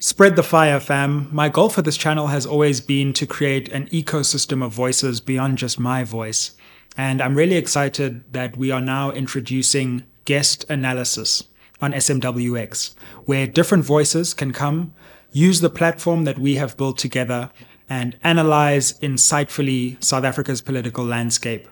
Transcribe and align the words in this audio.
Spread 0.00 0.36
the 0.36 0.44
fire, 0.44 0.78
fam. 0.78 1.28
My 1.32 1.48
goal 1.48 1.68
for 1.68 1.82
this 1.82 1.96
channel 1.96 2.28
has 2.28 2.46
always 2.46 2.80
been 2.80 3.12
to 3.14 3.26
create 3.26 3.68
an 3.70 3.88
ecosystem 3.88 4.64
of 4.64 4.72
voices 4.72 5.20
beyond 5.20 5.58
just 5.58 5.80
my 5.80 6.04
voice. 6.04 6.52
And 6.96 7.20
I'm 7.20 7.34
really 7.34 7.56
excited 7.56 8.32
that 8.32 8.56
we 8.56 8.70
are 8.70 8.80
now 8.80 9.10
introducing 9.10 10.04
guest 10.24 10.64
analysis 10.68 11.42
on 11.82 11.92
SMWX, 11.92 12.94
where 13.24 13.48
different 13.48 13.84
voices 13.84 14.34
can 14.34 14.52
come, 14.52 14.94
use 15.32 15.60
the 15.60 15.70
platform 15.70 16.22
that 16.24 16.38
we 16.38 16.54
have 16.54 16.76
built 16.76 16.96
together, 16.96 17.50
and 17.90 18.16
analyze 18.22 18.92
insightfully 19.00 20.02
South 20.02 20.22
Africa's 20.22 20.60
political 20.60 21.04
landscape. 21.04 21.66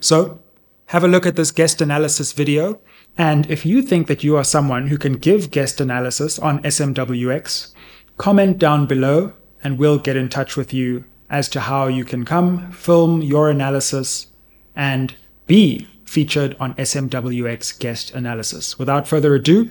So, 0.00 0.40
have 0.86 1.04
a 1.04 1.08
look 1.08 1.24
at 1.24 1.36
this 1.36 1.52
guest 1.52 1.80
analysis 1.80 2.32
video. 2.32 2.80
And 3.20 3.50
if 3.50 3.66
you 3.66 3.82
think 3.82 4.06
that 4.06 4.24
you 4.24 4.38
are 4.38 4.44
someone 4.44 4.86
who 4.86 4.96
can 4.96 5.12
give 5.12 5.50
guest 5.50 5.78
analysis 5.78 6.38
on 6.38 6.62
SMWX, 6.62 7.74
comment 8.16 8.58
down 8.58 8.86
below 8.86 9.34
and 9.62 9.78
we'll 9.78 9.98
get 9.98 10.16
in 10.16 10.30
touch 10.30 10.56
with 10.56 10.72
you 10.72 11.04
as 11.28 11.46
to 11.50 11.60
how 11.60 11.86
you 11.86 12.06
can 12.06 12.24
come, 12.24 12.72
film 12.72 13.20
your 13.20 13.50
analysis, 13.50 14.28
and 14.74 15.12
be 15.46 15.86
featured 16.06 16.56
on 16.58 16.72
SMWX 16.76 17.78
guest 17.78 18.10
analysis. 18.14 18.78
Without 18.78 19.06
further 19.06 19.34
ado, 19.34 19.70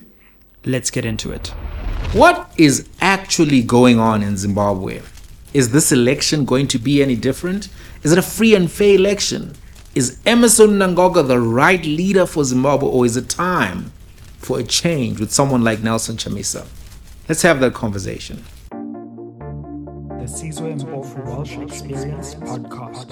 let's 0.64 0.92
get 0.92 1.04
into 1.04 1.32
it. 1.32 1.48
What 2.14 2.52
is 2.56 2.88
actually 3.02 3.64
going 3.64 3.98
on 3.98 4.22
in 4.22 4.38
Zimbabwe? 4.38 5.02
Is 5.56 5.72
this 5.72 5.92
election 5.92 6.46
going 6.46 6.68
to 6.68 6.78
be 6.78 7.02
any 7.02 7.16
different? 7.16 7.70
Is 8.04 8.12
it 8.12 8.20
a 8.20 8.22
free 8.22 8.54
and 8.54 8.70
fair 8.70 8.94
election? 8.94 9.56
Is 10.00 10.18
Emmerson 10.26 10.70
Mnangagwa 10.80 11.28
the 11.28 11.42
right 11.42 11.84
leader 11.84 12.26
for 12.26 12.46
Zimbabwe, 12.46 12.88
or 12.88 13.06
is 13.06 13.18
it 13.18 13.28
time 13.28 13.92
for 14.38 14.58
a 14.58 14.64
change 14.64 15.20
with 15.20 15.30
someone 15.30 15.62
like 15.62 15.84
Nelson 15.84 16.16
Chamisa? 16.16 16.66
Let's 17.28 17.42
have 17.42 17.60
that 17.60 17.74
conversation. 17.74 18.46
The 18.70 20.26
Sizwe 20.26 20.80
Mpofu 20.80 21.26
Walsh 21.26 21.58
Experience 21.58 22.36
Podcast. 22.36 23.12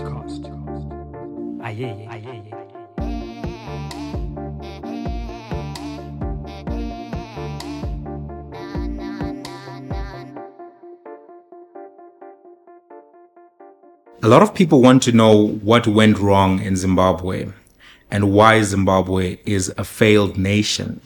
Aye, 1.61 2.07
aye, 2.09 2.23
aye. 2.25 2.56
A 14.27 14.35
lot 14.35 14.41
of 14.41 14.53
people 14.53 14.81
want 14.81 15.03
to 15.03 15.13
know 15.13 15.47
what 15.47 15.87
went 15.87 16.19
wrong 16.19 16.61
in 16.61 16.75
Zimbabwe 16.75 17.47
and 18.11 18.33
why 18.33 18.61
Zimbabwe 18.61 19.37
is 19.45 19.73
a 19.77 19.85
failed 19.85 20.37
nation. 20.37 20.99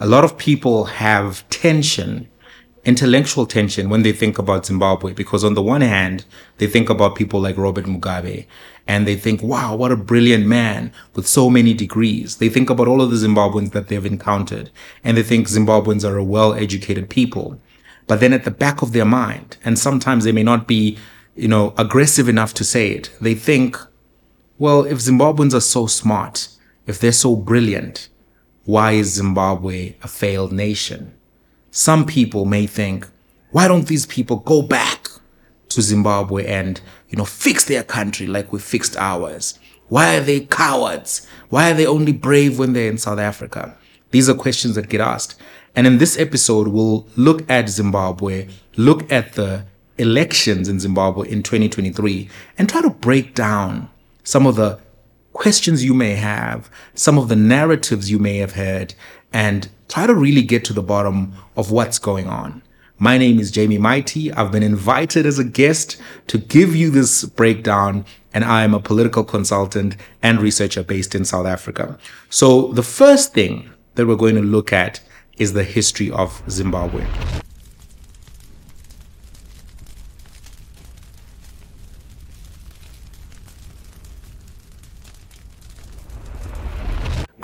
A 0.00 0.06
lot 0.06 0.24
of 0.24 0.38
people 0.38 0.86
have 0.86 1.46
tension, 1.50 2.26
intellectual 2.86 3.44
tension 3.44 3.90
when 3.90 4.02
they 4.02 4.12
think 4.12 4.38
about 4.38 4.64
Zimbabwe 4.64 5.12
because 5.12 5.44
on 5.44 5.52
the 5.52 5.60
one 5.60 5.82
hand, 5.82 6.24
they 6.56 6.66
think 6.66 6.88
about 6.88 7.16
people 7.16 7.38
like 7.38 7.58
Robert 7.58 7.84
Mugabe 7.84 8.46
and 8.86 9.06
they 9.06 9.14
think, 9.14 9.42
wow, 9.42 9.76
what 9.76 9.92
a 9.92 9.96
brilliant 9.96 10.46
man 10.46 10.90
with 11.14 11.28
so 11.28 11.50
many 11.50 11.74
degrees. 11.74 12.38
They 12.38 12.48
think 12.48 12.70
about 12.70 12.88
all 12.88 13.02
of 13.02 13.10
the 13.10 13.28
Zimbabweans 13.28 13.72
that 13.72 13.88
they've 13.88 14.06
encountered 14.06 14.70
and 15.04 15.18
they 15.18 15.22
think 15.22 15.48
Zimbabweans 15.48 16.02
are 16.02 16.16
a 16.16 16.24
well-educated 16.24 17.10
people. 17.10 17.60
But 18.06 18.20
then 18.20 18.32
at 18.32 18.44
the 18.44 18.50
back 18.50 18.80
of 18.80 18.92
their 18.92 19.04
mind, 19.04 19.58
and 19.66 19.78
sometimes 19.78 20.24
they 20.24 20.32
may 20.32 20.42
not 20.42 20.66
be 20.66 20.96
you 21.36 21.48
know, 21.48 21.74
aggressive 21.76 22.28
enough 22.28 22.54
to 22.54 22.64
say 22.64 22.90
it. 22.92 23.10
They 23.20 23.34
think, 23.34 23.76
well, 24.58 24.84
if 24.84 24.98
Zimbabweans 24.98 25.54
are 25.54 25.60
so 25.60 25.86
smart, 25.86 26.48
if 26.86 26.98
they're 26.98 27.12
so 27.12 27.36
brilliant, 27.36 28.08
why 28.64 28.92
is 28.92 29.14
Zimbabwe 29.14 29.96
a 30.02 30.08
failed 30.08 30.52
nation? 30.52 31.14
Some 31.70 32.06
people 32.06 32.44
may 32.44 32.66
think, 32.66 33.08
why 33.50 33.68
don't 33.68 33.88
these 33.88 34.06
people 34.06 34.36
go 34.36 34.62
back 34.62 35.08
to 35.68 35.82
Zimbabwe 35.82 36.46
and, 36.46 36.80
you 37.08 37.18
know, 37.18 37.24
fix 37.24 37.64
their 37.64 37.82
country 37.82 38.26
like 38.26 38.52
we 38.52 38.58
fixed 38.58 38.96
ours? 38.96 39.58
Why 39.88 40.16
are 40.16 40.20
they 40.20 40.40
cowards? 40.40 41.26
Why 41.50 41.70
are 41.70 41.74
they 41.74 41.86
only 41.86 42.12
brave 42.12 42.58
when 42.58 42.72
they're 42.72 42.90
in 42.90 42.98
South 42.98 43.18
Africa? 43.18 43.76
These 44.10 44.28
are 44.28 44.34
questions 44.34 44.76
that 44.76 44.88
get 44.88 45.00
asked. 45.00 45.40
And 45.76 45.86
in 45.86 45.98
this 45.98 46.18
episode, 46.18 46.68
we'll 46.68 47.08
look 47.16 47.48
at 47.50 47.68
Zimbabwe, 47.68 48.48
look 48.76 49.10
at 49.10 49.32
the 49.32 49.66
elections 49.98 50.68
in 50.68 50.80
Zimbabwe 50.80 51.28
in 51.28 51.42
2023 51.42 52.28
and 52.58 52.68
try 52.68 52.80
to 52.82 52.90
break 52.90 53.34
down 53.34 53.88
some 54.24 54.46
of 54.46 54.56
the 54.56 54.80
questions 55.32 55.84
you 55.84 55.94
may 55.94 56.14
have, 56.14 56.70
some 56.94 57.18
of 57.18 57.28
the 57.28 57.36
narratives 57.36 58.10
you 58.10 58.18
may 58.18 58.38
have 58.38 58.52
heard, 58.52 58.94
and 59.32 59.68
try 59.88 60.06
to 60.06 60.14
really 60.14 60.42
get 60.42 60.64
to 60.64 60.72
the 60.72 60.82
bottom 60.82 61.34
of 61.56 61.70
what's 61.70 61.98
going 61.98 62.26
on. 62.26 62.62
My 62.98 63.18
name 63.18 63.40
is 63.40 63.50
Jamie 63.50 63.78
Mighti. 63.78 64.32
I've 64.36 64.52
been 64.52 64.62
invited 64.62 65.26
as 65.26 65.38
a 65.38 65.44
guest 65.44 66.00
to 66.28 66.38
give 66.38 66.76
you 66.76 66.90
this 66.90 67.24
breakdown, 67.24 68.04
and 68.32 68.44
I 68.44 68.62
am 68.62 68.72
a 68.72 68.80
political 68.80 69.24
consultant 69.24 69.96
and 70.22 70.40
researcher 70.40 70.84
based 70.84 71.14
in 71.14 71.24
South 71.24 71.46
Africa. 71.46 71.98
So, 72.30 72.68
the 72.68 72.84
first 72.84 73.34
thing 73.34 73.68
that 73.96 74.06
we're 74.06 74.14
going 74.14 74.36
to 74.36 74.42
look 74.42 74.72
at 74.72 75.00
is 75.36 75.52
the 75.52 75.64
history 75.64 76.10
of 76.12 76.42
Zimbabwe. 76.48 77.04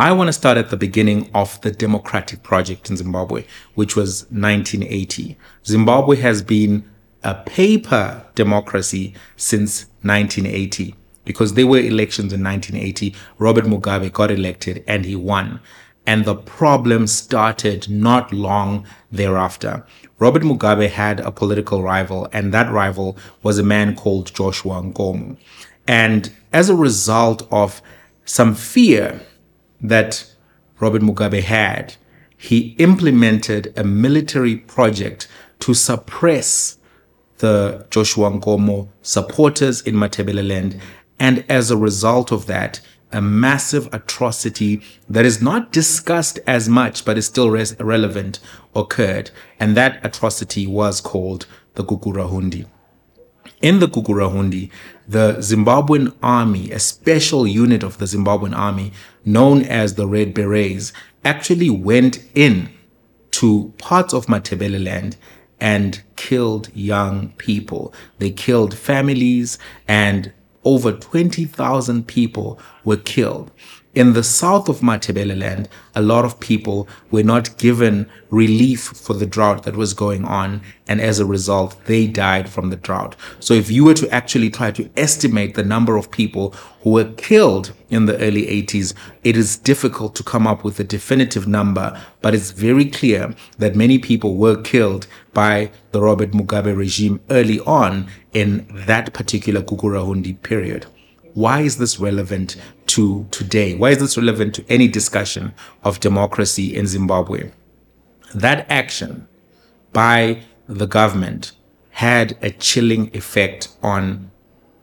I 0.01 0.13
want 0.13 0.29
to 0.29 0.33
start 0.33 0.57
at 0.57 0.71
the 0.71 0.79
beginning 0.79 1.29
of 1.35 1.61
the 1.61 1.71
democratic 1.71 2.43
project 2.43 2.89
in 2.89 2.97
Zimbabwe, 2.97 3.45
which 3.75 3.97
was 3.97 4.23
1980. 4.31 5.37
Zimbabwe 5.67 6.17
has 6.17 6.41
been 6.41 6.89
a 7.23 7.35
paper 7.35 8.25
democracy 8.35 9.13
since 9.37 9.85
1980 10.01 10.95
because 11.27 11.53
there 11.53 11.67
were 11.67 11.81
elections 11.81 12.33
in 12.33 12.43
1980. 12.43 13.15
Robert 13.37 13.67
Mugabe 13.67 14.11
got 14.11 14.31
elected 14.31 14.83
and 14.87 15.05
he 15.05 15.15
won. 15.15 15.61
And 16.07 16.25
the 16.25 16.35
problem 16.35 17.07
started 17.07 17.87
not 17.91 18.33
long 18.33 18.87
thereafter. 19.13 19.85
Robert 20.19 20.45
Mugabe 20.45 20.89
had 20.89 21.21
a 21.21 21.31
political 21.31 21.83
rival, 21.83 22.27
and 22.33 22.55
that 22.55 22.73
rival 22.73 23.19
was 23.43 23.59
a 23.59 23.63
man 23.63 23.95
called 23.95 24.35
Joshua 24.35 24.81
Nkomo. 24.81 25.37
And 25.87 26.33
as 26.55 26.71
a 26.71 26.75
result 26.75 27.47
of 27.53 27.83
some 28.25 28.55
fear 28.55 29.21
that 29.81 30.33
Robert 30.79 31.03
Mugabe 31.03 31.43
had, 31.43 31.95
he 32.37 32.75
implemented 32.79 33.73
a 33.77 33.85
military 33.85 34.57
project 34.57 35.29
to 35.61 35.75
suppress 35.75 36.79
the 37.39 37.87
Joshua 37.91 38.31
Nkomo 38.31 38.89
supporters 39.03 39.81
in 39.83 39.95
Matabeleland. 39.95 40.81
And 41.19 41.45
as 41.51 41.71
a 41.71 41.77
result 41.77 42.33
of 42.33 42.47
that, 42.47 42.81
a 43.13 43.21
massive 43.21 43.89
atrocity 43.93 44.81
that 45.09 45.27
is 45.27 45.43
not 45.43 45.73
discussed 45.73 46.39
as 46.47 46.69
much, 46.69 47.05
but 47.05 47.19
is 47.19 47.27
still 47.27 47.51
res- 47.51 47.79
relevant 47.81 48.39
occurred. 48.75 49.31
And 49.59 49.77
that 49.77 50.05
atrocity 50.05 50.67
was 50.67 51.01
called 51.01 51.47
the 51.75 51.85
Gukurahundi. 51.85 52.67
In 53.61 53.81
the 53.81 53.89
Gukurahundi, 53.89 54.71
the 55.11 55.35
Zimbabwean 55.39 56.15
army, 56.23 56.71
a 56.71 56.79
special 56.79 57.45
unit 57.45 57.83
of 57.83 57.99
the 57.99 58.05
Zimbabwean 58.05 58.57
army 58.57 58.93
known 59.25 59.63
as 59.63 59.95
the 59.95 60.07
Red 60.07 60.33
Berets, 60.33 60.93
actually 61.25 61.69
went 61.69 62.23
in 62.33 62.71
to 63.33 63.75
parts 63.79 64.15
of 64.15 64.27
Matabeleland 64.27 65.17
and 65.59 66.01
killed 66.15 66.71
young 66.75 67.31
people. 67.39 67.93
They 68.19 68.31
killed 68.31 68.73
families 68.73 69.59
and 69.89 70.33
over 70.63 70.93
20,000 70.93 72.07
people 72.07 72.61
were 72.85 72.97
killed. 72.97 73.51
In 73.93 74.13
the 74.13 74.23
south 74.23 74.69
of 74.69 74.83
Matabeleland, 74.83 75.67
a 75.97 76.01
lot 76.01 76.25
of 76.25 76.39
people 76.39 76.87
were 77.11 77.25
not 77.25 77.59
given 77.59 78.09
relief 78.31 78.83
for 78.83 79.15
the 79.15 79.27
drought 79.27 79.65
that 79.65 79.75
was 79.75 79.95
going 79.95 80.25
on, 80.25 80.61
and 80.87 81.01
as 81.01 81.19
a 81.19 81.27
result, 81.27 81.77
they 81.87 82.07
died 82.07 82.49
from 82.49 82.71
the 82.71 82.77
drought. 82.77 83.17
So, 83.41 83.53
if 83.53 83.69
you 83.69 83.85
were 83.85 83.95
to 83.95 84.09
actually 84.15 84.49
try 84.49 84.71
to 84.71 84.89
estimate 84.97 85.57
the 85.57 85.65
number 85.65 85.97
of 85.97 86.13
people 86.13 86.55
who 86.83 86.91
were 86.91 87.13
killed 87.15 87.73
in 87.89 88.07
the 88.07 88.17
early 88.19 88.47
80s, 88.47 88.95
it 89.25 89.37
is 89.37 89.57
difficult 89.57 90.15
to 90.15 90.23
come 90.23 90.47
up 90.47 90.63
with 90.63 90.79
a 90.79 90.85
definitive 90.85 91.49
number, 91.49 92.01
but 92.21 92.33
it's 92.33 92.53
very 92.53 92.85
clear 92.85 93.35
that 93.59 93.75
many 93.75 93.99
people 93.99 94.37
were 94.37 94.63
killed 94.63 95.09
by 95.35 95.73
the 95.91 96.01
Robert 96.01 96.31
Mugabe 96.31 96.77
regime 96.77 97.19
early 97.29 97.59
on 97.61 98.07
in 98.33 98.69
that 98.87 99.13
particular 99.13 99.63
Gukurahundi 99.63 100.41
period. 100.43 100.87
Why 101.35 101.61
is 101.61 101.79
this 101.79 102.01
relevant 102.01 102.57
to 102.89 103.27
today? 103.31 103.75
Why 103.77 103.91
is 103.91 103.99
this 103.99 104.17
relevant 104.17 104.55
to 104.57 104.65
any 104.69 104.89
discussion 104.89 105.55
of 105.85 106.01
democracy 106.01 106.75
in 106.75 106.87
Zimbabwe? 106.87 107.51
That 108.35 108.67
action 108.71 109.29
by 109.93 110.43
the 110.67 110.87
government 110.87 111.53
had 111.91 112.37
a 112.43 112.51
chilling 112.51 113.15
effect 113.15 113.69
on 113.83 114.31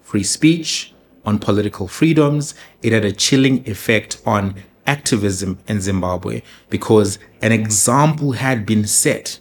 free 0.02 0.24
speech, 0.24 0.94
on 1.26 1.40
political 1.40 1.88
freedoms. 1.88 2.54
It 2.82 2.94
had 2.94 3.06
a 3.06 3.12
chilling 3.12 3.68
effect 3.70 4.22
on 4.26 4.56
activism 4.86 5.60
in 5.68 5.82
Zimbabwe 5.82 6.42
because 6.70 7.20
an 7.42 7.52
example 7.52 8.34
had 8.34 8.66
been 8.66 8.88
set 8.88 9.40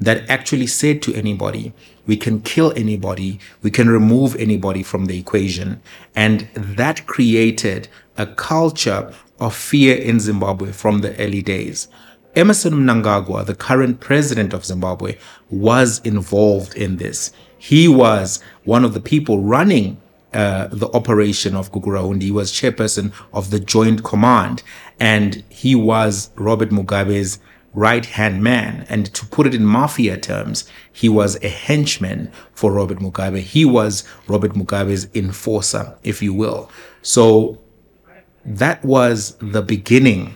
that 0.00 0.28
actually 0.28 0.66
said 0.66 1.02
to 1.02 1.14
anybody, 1.14 1.72
we 2.08 2.16
can 2.16 2.40
kill 2.40 2.72
anybody, 2.74 3.38
we 3.62 3.70
can 3.70 3.88
remove 3.88 4.34
anybody 4.36 4.82
from 4.82 5.06
the 5.06 5.16
equation. 5.16 5.80
And 6.16 6.48
that 6.54 7.06
created 7.06 7.86
a 8.16 8.26
culture 8.26 9.14
of 9.38 9.54
fear 9.54 9.94
in 9.94 10.18
Zimbabwe 10.18 10.72
from 10.72 11.02
the 11.02 11.16
early 11.20 11.42
days. 11.42 11.86
Emmerson 12.34 12.72
Mnangagwa, 12.72 13.44
the 13.44 13.54
current 13.54 14.00
president 14.00 14.52
of 14.52 14.64
Zimbabwe, 14.64 15.16
was 15.50 16.00
involved 16.00 16.74
in 16.74 16.96
this. 16.96 17.30
He 17.58 17.86
was 17.88 18.42
one 18.64 18.84
of 18.84 18.94
the 18.94 19.00
people 19.00 19.40
running 19.42 20.00
uh, 20.32 20.68
the 20.70 20.88
operation 20.92 21.54
of 21.54 21.72
Gukurahundi. 21.72 22.22
He 22.22 22.30
was 22.30 22.52
chairperson 22.52 23.12
of 23.32 23.50
the 23.50 23.60
Joint 23.60 24.04
Command, 24.04 24.62
and 25.00 25.42
he 25.48 25.74
was 25.74 26.30
Robert 26.36 26.70
Mugabe's 26.70 27.38
right 27.74 28.04
hand 28.04 28.42
man. 28.42 28.86
And 28.88 29.12
to 29.14 29.26
put 29.26 29.46
it 29.46 29.54
in 29.54 29.64
mafia 29.64 30.18
terms, 30.18 30.68
he 30.92 31.08
was 31.08 31.42
a 31.42 31.48
henchman 31.48 32.32
for 32.52 32.72
Robert 32.72 32.98
Mugabe. 32.98 33.40
He 33.40 33.64
was 33.64 34.04
Robert 34.26 34.54
Mugabe's 34.54 35.08
enforcer, 35.14 35.96
if 36.02 36.22
you 36.22 36.34
will. 36.34 36.70
So 37.02 37.60
that 38.44 38.84
was 38.84 39.36
the 39.38 39.62
beginning 39.62 40.34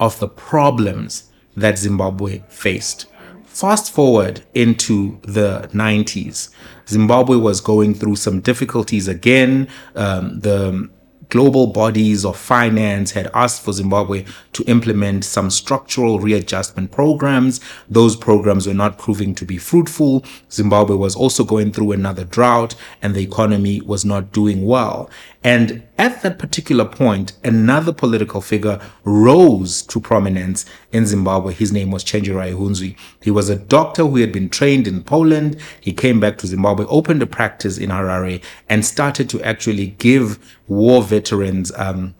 of 0.00 0.18
the 0.18 0.28
problems 0.28 1.30
that 1.56 1.78
Zimbabwe 1.78 2.42
faced. 2.48 3.06
Fast 3.44 3.92
forward 3.92 4.42
into 4.54 5.20
the 5.22 5.68
90s, 5.72 6.48
Zimbabwe 6.88 7.36
was 7.36 7.60
going 7.60 7.94
through 7.94 8.16
some 8.16 8.40
difficulties 8.40 9.08
again. 9.08 9.68
Um, 9.94 10.40
the 10.40 10.90
global 11.32 11.66
bodies 11.66 12.26
of 12.26 12.36
finance 12.36 13.12
had 13.12 13.30
asked 13.32 13.62
for 13.62 13.72
Zimbabwe 13.72 14.22
to 14.52 14.62
implement 14.64 15.24
some 15.24 15.48
structural 15.48 16.20
readjustment 16.20 16.90
programs. 16.90 17.58
Those 17.88 18.16
programs 18.16 18.66
were 18.66 18.74
not 18.74 18.98
proving 18.98 19.34
to 19.36 19.46
be 19.46 19.56
fruitful. 19.56 20.26
Zimbabwe 20.50 20.94
was 20.94 21.16
also 21.16 21.42
going 21.42 21.72
through 21.72 21.92
another 21.92 22.24
drought 22.24 22.74
and 23.00 23.14
the 23.14 23.22
economy 23.22 23.80
was 23.80 24.04
not 24.04 24.30
doing 24.32 24.66
well. 24.66 25.08
And 25.44 25.82
at 25.98 26.22
that 26.22 26.38
particular 26.38 26.84
point, 26.84 27.32
another 27.42 27.92
political 27.92 28.40
figure 28.40 28.80
rose 29.04 29.82
to 29.82 30.00
prominence 30.00 30.64
in 30.92 31.06
Zimbabwe. 31.06 31.52
His 31.52 31.72
name 31.72 31.90
was 31.90 32.04
Chenjerai 32.04 32.54
Hunzvi. 32.54 32.96
He 33.20 33.30
was 33.30 33.48
a 33.48 33.56
doctor 33.56 34.06
who 34.06 34.16
had 34.16 34.30
been 34.30 34.48
trained 34.48 34.86
in 34.86 35.02
Poland. 35.02 35.60
He 35.80 35.92
came 35.92 36.20
back 36.20 36.38
to 36.38 36.46
Zimbabwe, 36.46 36.86
opened 36.86 37.22
a 37.22 37.26
practice 37.26 37.76
in 37.76 37.90
Harare, 37.90 38.42
and 38.68 38.84
started 38.84 39.28
to 39.30 39.42
actually 39.42 39.88
give 39.98 40.38
war 40.68 41.02
veterans 41.02 41.72
um, 41.76 42.14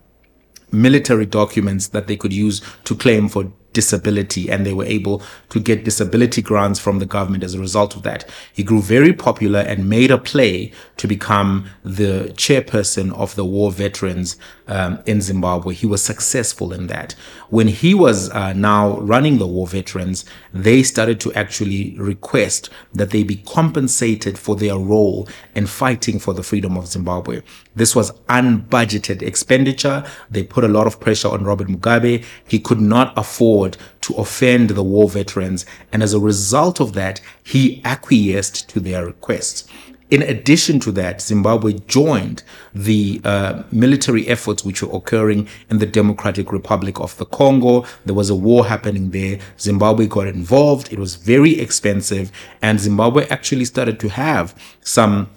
military 0.72 1.26
documents 1.26 1.88
that 1.88 2.08
they 2.08 2.16
could 2.16 2.32
use 2.32 2.60
to 2.84 2.96
claim 2.96 3.28
for 3.28 3.52
disability 3.72 4.50
and 4.50 4.66
they 4.66 4.74
were 4.74 4.84
able 4.84 5.22
to 5.50 5.60
get 5.60 5.84
disability 5.84 6.42
grants 6.42 6.78
from 6.78 6.98
the 6.98 7.06
government 7.06 7.44
as 7.44 7.54
a 7.54 7.60
result 7.60 7.96
of 7.96 8.02
that. 8.02 8.28
He 8.52 8.62
grew 8.62 8.80
very 8.80 9.12
popular 9.12 9.60
and 9.60 9.88
made 9.88 10.10
a 10.10 10.18
play 10.18 10.72
to 10.96 11.06
become 11.06 11.66
the 11.84 12.32
chairperson 12.36 13.12
of 13.14 13.34
the 13.34 13.44
war 13.44 13.72
veterans 13.72 14.36
um, 14.68 15.02
in 15.06 15.20
Zimbabwe. 15.20 15.74
He 15.74 15.86
was 15.86 16.02
successful 16.02 16.72
in 16.72 16.86
that. 16.86 17.14
When 17.50 17.68
he 17.68 17.94
was 17.94 18.30
uh, 18.30 18.52
now 18.52 18.98
running 19.00 19.38
the 19.38 19.46
war 19.46 19.66
veterans, 19.66 20.24
they 20.52 20.82
started 20.82 21.20
to 21.20 21.32
actually 21.34 21.96
request 21.98 22.70
that 22.94 23.10
they 23.10 23.22
be 23.22 23.36
compensated 23.36 24.38
for 24.38 24.56
their 24.56 24.78
role 24.78 25.28
in 25.54 25.66
fighting 25.66 26.18
for 26.18 26.32
the 26.34 26.42
freedom 26.42 26.76
of 26.76 26.86
Zimbabwe. 26.86 27.42
This 27.74 27.94
was 27.94 28.12
unbudgeted 28.28 29.22
expenditure. 29.22 30.04
They 30.30 30.42
put 30.42 30.64
a 30.64 30.68
lot 30.68 30.86
of 30.86 31.00
pressure 31.00 31.28
on 31.28 31.44
Robert 31.44 31.68
Mugabe. 31.68 32.24
He 32.46 32.58
could 32.58 32.80
not 32.80 33.12
afford 33.16 33.61
to 33.68 34.14
offend 34.14 34.70
the 34.70 34.82
war 34.82 35.08
veterans. 35.08 35.66
And 35.92 36.02
as 36.02 36.14
a 36.14 36.20
result 36.20 36.80
of 36.80 36.92
that, 36.94 37.20
he 37.42 37.82
acquiesced 37.84 38.68
to 38.70 38.80
their 38.80 39.06
requests. 39.06 39.68
In 40.12 40.20
addition 40.20 40.78
to 40.80 40.92
that, 40.92 41.22
Zimbabwe 41.22 41.72
joined 41.86 42.42
the 42.74 43.18
uh, 43.24 43.62
military 43.72 44.28
efforts 44.28 44.62
which 44.62 44.82
were 44.82 44.94
occurring 44.94 45.48
in 45.70 45.78
the 45.78 45.86
Democratic 45.86 46.52
Republic 46.52 47.00
of 47.00 47.16
the 47.16 47.24
Congo. 47.24 47.86
There 48.04 48.14
was 48.14 48.28
a 48.28 48.34
war 48.34 48.66
happening 48.66 49.10
there. 49.10 49.38
Zimbabwe 49.58 50.06
got 50.06 50.26
involved. 50.26 50.92
It 50.92 50.98
was 50.98 51.14
very 51.14 51.58
expensive. 51.58 52.30
And 52.60 52.78
Zimbabwe 52.78 53.26
actually 53.28 53.64
started 53.64 53.98
to 54.00 54.10
have 54.10 54.54
some 54.82 55.30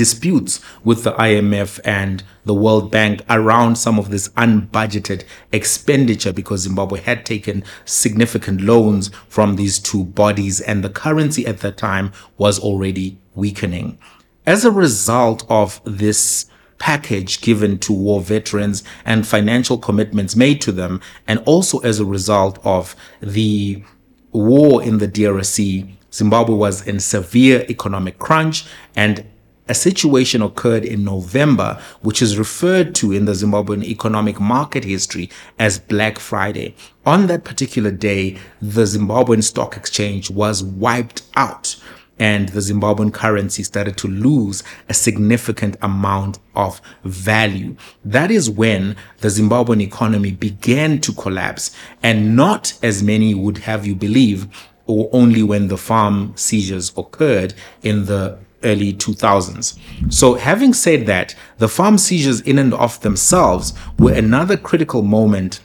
disputes 0.00 0.62
with 0.82 1.04
the 1.04 1.12
IMF 1.12 1.78
and 1.84 2.24
the 2.46 2.54
World 2.54 2.90
Bank 2.90 3.20
around 3.28 3.76
some 3.76 3.98
of 3.98 4.08
this 4.08 4.30
unbudgeted 4.30 5.24
expenditure 5.52 6.32
because 6.32 6.62
Zimbabwe 6.62 7.00
had 7.00 7.26
taken 7.26 7.62
significant 7.84 8.62
loans 8.62 9.10
from 9.28 9.56
these 9.56 9.78
two 9.78 10.04
bodies 10.04 10.58
and 10.58 10.82
the 10.82 10.88
currency 10.88 11.46
at 11.46 11.58
that 11.58 11.76
time 11.76 12.12
was 12.38 12.58
already 12.58 13.18
weakening. 13.34 13.98
As 14.46 14.64
a 14.64 14.70
result 14.70 15.44
of 15.50 15.82
this 15.84 16.46
package 16.78 17.42
given 17.42 17.78
to 17.80 17.92
war 17.92 18.22
veterans 18.22 18.82
and 19.04 19.26
financial 19.26 19.76
commitments 19.76 20.34
made 20.34 20.62
to 20.62 20.72
them, 20.72 21.02
and 21.28 21.40
also 21.40 21.78
as 21.80 22.00
a 22.00 22.06
result 22.06 22.58
of 22.64 22.96
the 23.20 23.84
war 24.32 24.82
in 24.82 24.96
the 24.96 25.08
DRC, 25.08 25.94
Zimbabwe 26.10 26.56
was 26.56 26.86
in 26.86 27.00
severe 27.00 27.66
economic 27.68 28.18
crunch 28.18 28.64
and 28.96 29.26
a 29.70 29.74
situation 29.74 30.42
occurred 30.42 30.84
in 30.84 31.04
November, 31.04 31.80
which 32.02 32.20
is 32.20 32.36
referred 32.36 32.92
to 32.96 33.12
in 33.12 33.24
the 33.24 33.32
Zimbabwean 33.32 33.84
economic 33.84 34.40
market 34.40 34.82
history 34.82 35.30
as 35.60 35.78
Black 35.78 36.18
Friday. 36.18 36.74
On 37.06 37.28
that 37.28 37.44
particular 37.44 37.92
day, 37.92 38.36
the 38.60 38.82
Zimbabwean 38.82 39.44
Stock 39.44 39.76
Exchange 39.76 40.28
was 40.28 40.64
wiped 40.64 41.22
out 41.36 41.76
and 42.18 42.48
the 42.48 42.58
Zimbabwean 42.58 43.14
currency 43.14 43.62
started 43.62 43.96
to 43.98 44.08
lose 44.08 44.64
a 44.88 44.94
significant 44.94 45.76
amount 45.80 46.40
of 46.56 46.82
value. 47.04 47.76
That 48.04 48.32
is 48.32 48.50
when 48.50 48.96
the 49.18 49.28
Zimbabwean 49.28 49.80
economy 49.80 50.32
began 50.32 51.00
to 51.02 51.12
collapse 51.12 51.74
and 52.02 52.34
not 52.34 52.76
as 52.82 53.04
many 53.04 53.34
would 53.34 53.58
have 53.58 53.86
you 53.86 53.94
believe 53.94 54.48
or 54.86 55.08
only 55.12 55.44
when 55.44 55.68
the 55.68 55.78
farm 55.78 56.32
seizures 56.34 56.92
occurred 56.96 57.54
in 57.82 58.06
the 58.06 58.36
early 58.62 58.92
2000s. 58.92 59.78
So, 60.12 60.34
having 60.34 60.72
said 60.74 61.06
that, 61.06 61.34
the 61.58 61.68
farm 61.68 61.98
seizures 61.98 62.40
in 62.42 62.58
and 62.58 62.74
of 62.74 63.00
themselves 63.00 63.72
were 63.98 64.12
another 64.12 64.56
critical 64.56 65.02
moment 65.02 65.60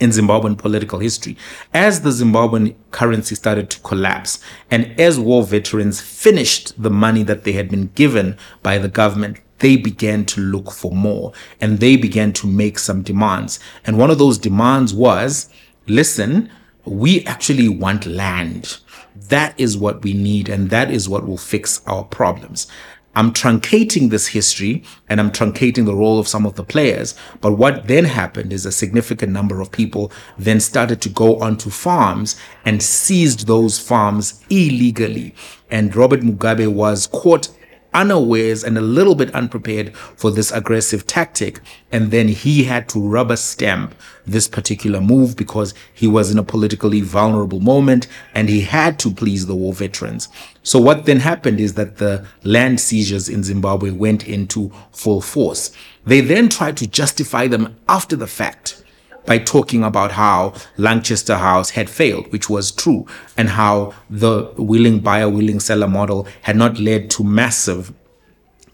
in 0.00 0.10
Zimbabwean 0.10 0.58
political 0.58 0.98
history. 0.98 1.36
As 1.72 2.00
the 2.00 2.10
Zimbabwean 2.10 2.74
currency 2.90 3.34
started 3.34 3.70
to 3.70 3.80
collapse 3.80 4.42
and 4.70 4.98
as 4.98 5.20
war 5.20 5.44
veterans 5.44 6.00
finished 6.00 6.82
the 6.82 6.90
money 6.90 7.22
that 7.22 7.44
they 7.44 7.52
had 7.52 7.68
been 7.70 7.88
given 7.94 8.36
by 8.62 8.78
the 8.78 8.88
government, 8.88 9.38
they 9.58 9.76
began 9.76 10.24
to 10.24 10.40
look 10.40 10.72
for 10.72 10.90
more 10.90 11.32
and 11.60 11.78
they 11.78 11.96
began 11.96 12.32
to 12.32 12.48
make 12.48 12.78
some 12.78 13.02
demands. 13.02 13.60
And 13.86 13.96
one 13.96 14.10
of 14.10 14.18
those 14.18 14.38
demands 14.38 14.92
was 14.92 15.48
listen, 15.86 16.50
we 16.84 17.24
actually 17.24 17.68
want 17.68 18.04
land. 18.06 18.78
That 19.14 19.54
is 19.58 19.76
what 19.76 20.02
we 20.02 20.12
need, 20.12 20.48
and 20.48 20.70
that 20.70 20.90
is 20.90 21.08
what 21.08 21.26
will 21.26 21.38
fix 21.38 21.82
our 21.86 22.04
problems. 22.04 22.66
I'm 23.14 23.32
truncating 23.32 24.08
this 24.08 24.28
history 24.28 24.82
and 25.08 25.20
I'm 25.20 25.30
truncating 25.30 25.84
the 25.84 25.94
role 25.94 26.18
of 26.18 26.26
some 26.26 26.46
of 26.46 26.54
the 26.54 26.64
players. 26.64 27.14
But 27.42 27.52
what 27.52 27.86
then 27.86 28.06
happened 28.06 28.52
is 28.54 28.64
a 28.64 28.72
significant 28.72 29.32
number 29.32 29.60
of 29.60 29.70
people 29.70 30.10
then 30.38 30.60
started 30.60 31.02
to 31.02 31.10
go 31.10 31.38
onto 31.40 31.68
farms 31.68 32.36
and 32.64 32.82
seized 32.82 33.46
those 33.46 33.78
farms 33.78 34.42
illegally. 34.48 35.34
And 35.70 35.94
Robert 35.94 36.20
Mugabe 36.20 36.72
was 36.72 37.06
caught 37.06 37.48
unawares 37.94 38.64
and 38.64 38.76
a 38.76 38.80
little 38.82 39.14
bit 39.14 39.34
unprepared 39.34 39.96
for 39.96 40.30
this 40.30 40.50
aggressive 40.52 41.06
tactic. 41.06 41.60
And 41.90 42.10
then 42.10 42.28
he 42.28 42.64
had 42.64 42.88
to 42.90 43.00
rubber 43.00 43.36
stamp 43.36 43.94
this 44.26 44.48
particular 44.48 45.00
move 45.00 45.36
because 45.36 45.74
he 45.92 46.06
was 46.06 46.30
in 46.30 46.38
a 46.38 46.44
politically 46.44 47.00
vulnerable 47.00 47.60
moment 47.60 48.06
and 48.34 48.48
he 48.48 48.62
had 48.62 48.98
to 49.00 49.10
please 49.10 49.46
the 49.46 49.56
war 49.56 49.72
veterans. 49.72 50.28
So 50.62 50.80
what 50.80 51.06
then 51.06 51.20
happened 51.20 51.60
is 51.60 51.74
that 51.74 51.98
the 51.98 52.26
land 52.44 52.80
seizures 52.80 53.28
in 53.28 53.42
Zimbabwe 53.42 53.90
went 53.90 54.26
into 54.26 54.72
full 54.92 55.20
force. 55.20 55.72
They 56.04 56.20
then 56.20 56.48
tried 56.48 56.76
to 56.78 56.86
justify 56.86 57.46
them 57.46 57.76
after 57.88 58.16
the 58.16 58.26
fact 58.26 58.81
by 59.26 59.38
talking 59.38 59.84
about 59.84 60.12
how 60.12 60.54
Lancaster 60.76 61.36
House 61.36 61.70
had 61.70 61.88
failed, 61.88 62.30
which 62.32 62.50
was 62.50 62.70
true, 62.72 63.06
and 63.36 63.48
how 63.50 63.94
the 64.10 64.52
willing 64.56 65.00
buyer, 65.00 65.28
willing 65.28 65.60
seller 65.60 65.88
model 65.88 66.26
had 66.42 66.56
not 66.56 66.78
led 66.78 67.10
to 67.12 67.24
massive 67.24 67.92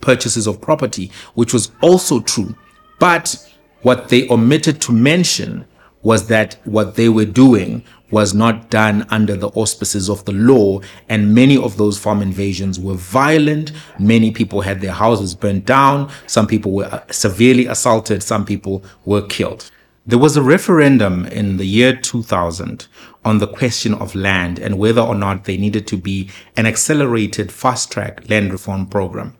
purchases 0.00 0.46
of 0.46 0.60
property, 0.60 1.10
which 1.34 1.52
was 1.52 1.70
also 1.82 2.20
true. 2.20 2.54
But 2.98 3.36
what 3.82 4.08
they 4.08 4.28
omitted 4.28 4.80
to 4.82 4.92
mention 4.92 5.66
was 6.02 6.28
that 6.28 6.56
what 6.64 6.94
they 6.94 7.08
were 7.08 7.24
doing 7.24 7.84
was 8.10 8.32
not 8.32 8.70
done 8.70 9.06
under 9.10 9.36
the 9.36 9.48
auspices 9.48 10.08
of 10.08 10.24
the 10.24 10.32
law, 10.32 10.80
and 11.08 11.34
many 11.34 11.58
of 11.58 11.76
those 11.76 11.98
farm 11.98 12.22
invasions 12.22 12.80
were 12.80 12.94
violent. 12.94 13.72
Many 13.98 14.30
people 14.30 14.62
had 14.62 14.80
their 14.80 14.92
houses 14.92 15.34
burnt 15.34 15.66
down. 15.66 16.10
Some 16.26 16.46
people 16.46 16.72
were 16.72 17.02
severely 17.10 17.66
assaulted. 17.66 18.22
Some 18.22 18.46
people 18.46 18.82
were 19.04 19.22
killed. 19.22 19.70
There 20.08 20.18
was 20.18 20.38
a 20.38 20.42
referendum 20.42 21.26
in 21.26 21.58
the 21.58 21.66
year 21.66 21.94
2000 21.94 22.86
on 23.26 23.38
the 23.40 23.46
question 23.46 23.92
of 23.92 24.14
land 24.14 24.58
and 24.58 24.78
whether 24.78 25.02
or 25.02 25.14
not 25.14 25.44
there 25.44 25.58
needed 25.58 25.86
to 25.88 25.98
be 25.98 26.30
an 26.56 26.64
accelerated 26.64 27.52
fast 27.52 27.92
track 27.92 28.26
land 28.30 28.50
reform 28.50 28.86
program. 28.86 29.36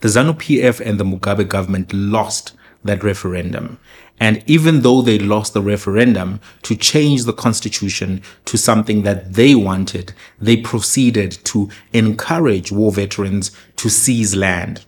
The 0.00 0.08
ZANU 0.08 0.32
PF 0.32 0.80
and 0.84 0.98
the 0.98 1.04
Mugabe 1.04 1.46
government 1.46 1.92
lost 1.92 2.56
that 2.82 3.04
referendum. 3.04 3.78
And 4.18 4.42
even 4.48 4.80
though 4.80 5.02
they 5.02 5.20
lost 5.20 5.54
the 5.54 5.62
referendum 5.62 6.40
to 6.62 6.74
change 6.74 7.22
the 7.22 7.32
constitution 7.32 8.22
to 8.46 8.58
something 8.58 9.04
that 9.04 9.34
they 9.34 9.54
wanted, 9.54 10.14
they 10.40 10.56
proceeded 10.56 11.30
to 11.44 11.70
encourage 11.92 12.72
war 12.72 12.90
veterans 12.90 13.52
to 13.76 13.88
seize 13.88 14.34
land. 14.34 14.84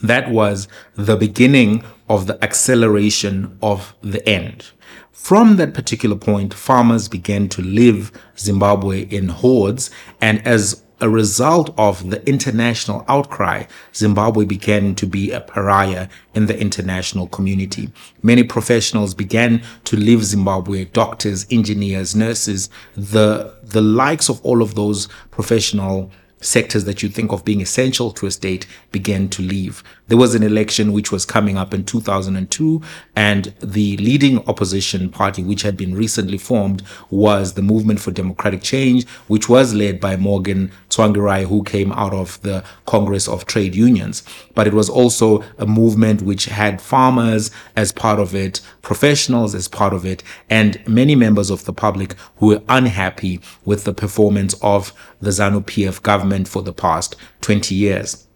That 0.00 0.30
was 0.30 0.68
the 0.94 1.16
beginning 1.16 1.82
of 2.10 2.26
the 2.26 2.42
acceleration 2.44 3.56
of 3.62 3.94
the 4.02 4.28
end. 4.28 4.72
From 5.12 5.56
that 5.56 5.74
particular 5.74 6.16
point, 6.16 6.52
farmers 6.52 7.08
began 7.08 7.48
to 7.50 7.62
leave 7.62 8.10
Zimbabwe 8.36 9.02
in 9.02 9.28
hordes, 9.28 9.90
and 10.20 10.44
as 10.46 10.82
a 11.00 11.08
result 11.08 11.72
of 11.78 12.10
the 12.10 12.26
international 12.28 13.04
outcry, 13.06 13.64
Zimbabwe 13.94 14.44
began 14.44 14.94
to 14.96 15.06
be 15.06 15.30
a 15.30 15.40
pariah 15.40 16.08
in 16.34 16.46
the 16.46 16.58
international 16.58 17.28
community. 17.28 17.90
Many 18.22 18.42
professionals 18.42 19.14
began 19.14 19.62
to 19.84 19.96
leave 19.96 20.24
Zimbabwe, 20.24 20.86
doctors, 20.86 21.46
engineers, 21.48 22.16
nurses, 22.16 22.70
the, 22.96 23.54
the 23.62 23.80
likes 23.80 24.28
of 24.28 24.44
all 24.44 24.62
of 24.62 24.74
those 24.74 25.06
professional 25.30 26.10
sectors 26.40 26.84
that 26.84 27.02
you 27.02 27.08
think 27.08 27.32
of 27.32 27.44
being 27.44 27.60
essential 27.60 28.10
to 28.12 28.26
a 28.26 28.30
state 28.30 28.66
began 28.92 29.28
to 29.28 29.42
leave. 29.42 29.82
There 30.08 30.18
was 30.18 30.34
an 30.34 30.42
election 30.42 30.92
which 30.92 31.12
was 31.12 31.24
coming 31.24 31.56
up 31.56 31.72
in 31.72 31.84
2002 31.84 32.82
and 33.14 33.54
the 33.60 33.96
leading 33.98 34.38
opposition 34.48 35.10
party, 35.10 35.42
which 35.42 35.62
had 35.62 35.76
been 35.76 35.94
recently 35.94 36.38
formed, 36.38 36.82
was 37.10 37.52
the 37.52 37.62
Movement 37.62 38.00
for 38.00 38.10
Democratic 38.10 38.62
Change, 38.62 39.06
which 39.28 39.48
was 39.48 39.74
led 39.74 40.00
by 40.00 40.16
Morgan 40.16 40.72
Tsvangirai, 40.88 41.46
who 41.46 41.62
came 41.62 41.92
out 41.92 42.12
of 42.12 42.40
the 42.42 42.64
Congress 42.86 43.28
of 43.28 43.46
Trade 43.46 43.74
Unions. 43.74 44.24
But 44.54 44.66
it 44.66 44.74
was 44.74 44.88
also 44.88 45.44
a 45.58 45.66
movement 45.66 46.22
which 46.22 46.46
had 46.46 46.80
farmers 46.80 47.50
as 47.76 47.92
part 47.92 48.18
of 48.18 48.34
it, 48.34 48.60
professionals 48.82 49.54
as 49.54 49.68
part 49.68 49.92
of 49.92 50.04
it, 50.04 50.22
and 50.48 50.82
many 50.86 51.14
members 51.14 51.50
of 51.50 51.64
the 51.64 51.72
public 51.72 52.14
who 52.36 52.48
were 52.48 52.62
unhappy 52.68 53.40
with 53.64 53.84
the 53.84 53.94
performance 53.94 54.54
of 54.62 54.92
the 55.20 55.30
ZANU 55.30 55.64
PF 55.64 56.02
government 56.02 56.48
for 56.48 56.62
the 56.62 56.72
past 56.72 57.16
20 57.40 57.74
years. 57.74 58.26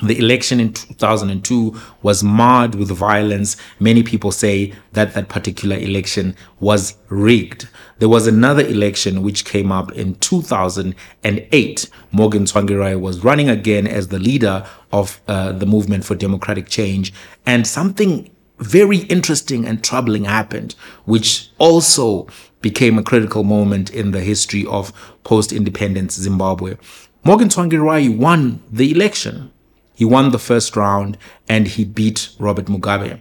The 0.00 0.18
election 0.18 0.60
in 0.60 0.72
2002 0.72 1.76
was 2.02 2.22
marred 2.22 2.76
with 2.76 2.88
violence. 2.90 3.56
Many 3.80 4.04
people 4.04 4.30
say 4.30 4.72
that 4.92 5.14
that 5.14 5.28
particular 5.28 5.76
election 5.76 6.36
was 6.60 6.96
rigged. 7.08 7.68
There 7.98 8.08
was 8.08 8.28
another 8.28 8.64
election 8.64 9.22
which 9.22 9.44
came 9.44 9.72
up 9.72 9.90
in 9.92 10.14
2008. 10.16 11.90
Morgan 12.12 12.44
Tsvangirai 12.44 13.00
was 13.00 13.24
running 13.24 13.48
again 13.48 13.88
as 13.88 14.08
the 14.08 14.20
leader 14.20 14.64
of 14.92 15.20
uh, 15.26 15.50
the 15.50 15.66
movement 15.66 16.04
for 16.04 16.14
democratic 16.14 16.68
change. 16.68 17.12
And 17.44 17.66
something 17.66 18.30
very 18.58 18.98
interesting 18.98 19.66
and 19.66 19.82
troubling 19.82 20.24
happened, 20.24 20.74
which 21.04 21.50
also 21.58 22.26
became 22.60 22.98
a 22.98 23.02
critical 23.02 23.44
moment 23.44 23.90
in 23.90 24.10
the 24.10 24.20
history 24.20 24.66
of 24.66 24.92
post-independence 25.24 26.14
Zimbabwe. 26.14 26.76
Morgan 27.24 27.48
Tsvangirai 27.48 28.16
won 28.16 28.62
the 28.70 28.90
election. 28.90 29.50
He 29.94 30.04
won 30.04 30.30
the 30.30 30.38
first 30.38 30.76
round 30.76 31.18
and 31.48 31.68
he 31.68 31.84
beat 31.84 32.30
Robert 32.38 32.66
Mugabe. 32.66 33.20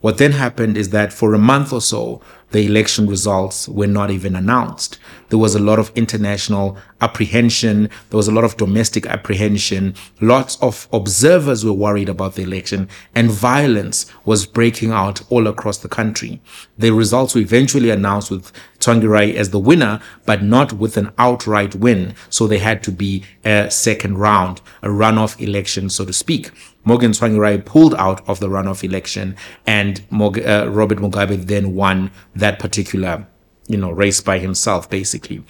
What 0.00 0.18
then 0.18 0.32
happened 0.32 0.76
is 0.76 0.90
that 0.90 1.12
for 1.12 1.34
a 1.34 1.38
month 1.38 1.72
or 1.72 1.80
so, 1.80 2.22
the 2.50 2.66
election 2.66 3.06
results 3.06 3.68
were 3.68 3.86
not 3.86 4.10
even 4.10 4.34
announced. 4.34 4.98
There 5.28 5.38
was 5.38 5.54
a 5.54 5.60
lot 5.60 5.78
of 5.78 5.92
international 5.94 6.76
apprehension. 7.00 7.88
There 8.10 8.16
was 8.16 8.28
a 8.28 8.32
lot 8.32 8.44
of 8.44 8.56
domestic 8.56 9.06
apprehension. 9.06 9.94
Lots 10.20 10.56
of 10.60 10.88
observers 10.92 11.64
were 11.64 11.72
worried 11.72 12.08
about 12.08 12.34
the 12.34 12.42
election 12.42 12.88
and 13.14 13.30
violence 13.30 14.06
was 14.24 14.46
breaking 14.46 14.90
out 14.90 15.22
all 15.30 15.46
across 15.46 15.78
the 15.78 15.88
country. 15.88 16.40
The 16.76 16.90
results 16.90 17.34
were 17.34 17.40
eventually 17.40 17.90
announced 17.90 18.30
with 18.30 18.52
Tsvangirai 18.80 19.34
as 19.34 19.50
the 19.50 19.58
winner, 19.58 20.00
but 20.24 20.42
not 20.42 20.72
with 20.72 20.96
an 20.96 21.12
outright 21.18 21.74
win. 21.74 22.14
So 22.28 22.46
they 22.46 22.58
had 22.58 22.82
to 22.84 22.90
be 22.90 23.22
a 23.44 23.70
second 23.70 24.18
round, 24.18 24.60
a 24.82 24.88
runoff 24.88 25.40
election, 25.40 25.90
so 25.90 26.04
to 26.04 26.12
speak. 26.12 26.50
Morgan 26.84 27.12
Tsvangirai 27.12 27.64
pulled 27.64 27.94
out 27.96 28.26
of 28.26 28.40
the 28.40 28.48
runoff 28.48 28.82
election 28.82 29.36
and 29.66 30.00
uh, 30.10 30.66
Robert 30.70 30.98
Mugabe 30.98 31.46
then 31.46 31.74
won 31.74 32.10
that 32.40 32.58
particular, 32.58 33.26
you 33.68 33.76
know, 33.76 33.90
race 33.90 34.20
by 34.20 34.38
himself, 34.38 34.90
basically. 34.90 35.44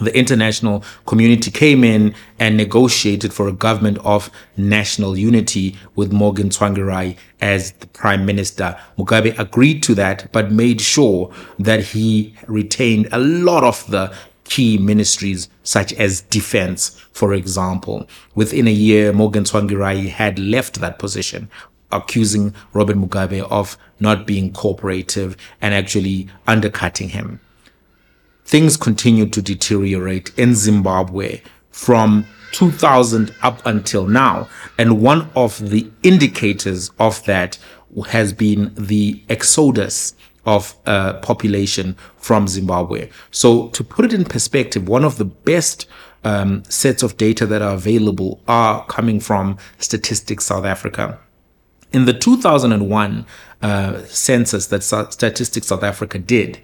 The 0.00 0.16
international 0.16 0.82
community 1.06 1.50
came 1.50 1.84
in 1.84 2.14
and 2.38 2.56
negotiated 2.56 3.34
for 3.34 3.46
a 3.46 3.52
government 3.52 3.98
of 3.98 4.30
national 4.56 5.18
unity 5.18 5.76
with 5.94 6.12
Morgan 6.12 6.48
Tsvangirai 6.48 7.16
as 7.42 7.72
the 7.72 7.86
prime 7.88 8.24
minister. 8.24 8.78
Mugabe 8.96 9.38
agreed 9.38 9.82
to 9.82 9.94
that, 9.96 10.32
but 10.32 10.50
made 10.50 10.80
sure 10.80 11.30
that 11.58 11.84
he 11.84 12.34
retained 12.48 13.08
a 13.12 13.18
lot 13.18 13.64
of 13.64 13.86
the 13.90 14.14
key 14.44 14.78
ministries 14.78 15.48
such 15.62 15.92
as 15.94 16.22
defense, 16.22 16.98
for 17.12 17.34
example. 17.34 18.08
Within 18.34 18.66
a 18.66 18.72
year, 18.72 19.12
Morgan 19.12 19.44
Tsvangirai 19.44 20.08
had 20.08 20.38
left 20.38 20.80
that 20.80 20.98
position 20.98 21.50
accusing 21.92 22.54
Robert 22.72 22.96
Mugabe 22.96 23.42
of 23.50 23.76
not 24.00 24.26
being 24.26 24.52
cooperative 24.52 25.36
and 25.60 25.74
actually 25.74 26.28
undercutting 26.46 27.10
him. 27.10 27.40
Things 28.44 28.76
continued 28.76 29.32
to 29.34 29.42
deteriorate 29.42 30.36
in 30.36 30.54
Zimbabwe 30.54 31.40
from 31.70 32.26
2000 32.52 33.34
up 33.42 33.64
until 33.64 34.06
now. 34.06 34.48
And 34.78 35.00
one 35.00 35.30
of 35.34 35.70
the 35.70 35.90
indicators 36.02 36.90
of 36.98 37.24
that 37.24 37.58
has 38.08 38.32
been 38.32 38.72
the 38.74 39.22
exodus 39.28 40.14
of 40.44 40.74
uh, 40.86 41.14
population 41.20 41.96
from 42.16 42.48
Zimbabwe. 42.48 43.08
So 43.30 43.68
to 43.68 43.84
put 43.84 44.04
it 44.04 44.12
in 44.12 44.24
perspective, 44.24 44.88
one 44.88 45.04
of 45.04 45.18
the 45.18 45.24
best 45.24 45.86
um, 46.24 46.64
sets 46.64 47.02
of 47.02 47.16
data 47.16 47.46
that 47.46 47.62
are 47.62 47.74
available 47.74 48.40
are 48.48 48.84
coming 48.86 49.20
from 49.20 49.58
Statistics 49.78 50.46
South 50.46 50.64
Africa. 50.64 51.18
In 51.92 52.06
the 52.06 52.12
2001 52.12 53.26
uh, 53.60 53.98
census 54.04 54.66
that 54.68 54.82
Statistics 54.82 55.66
South 55.66 55.82
Africa 55.82 56.18
did, 56.18 56.58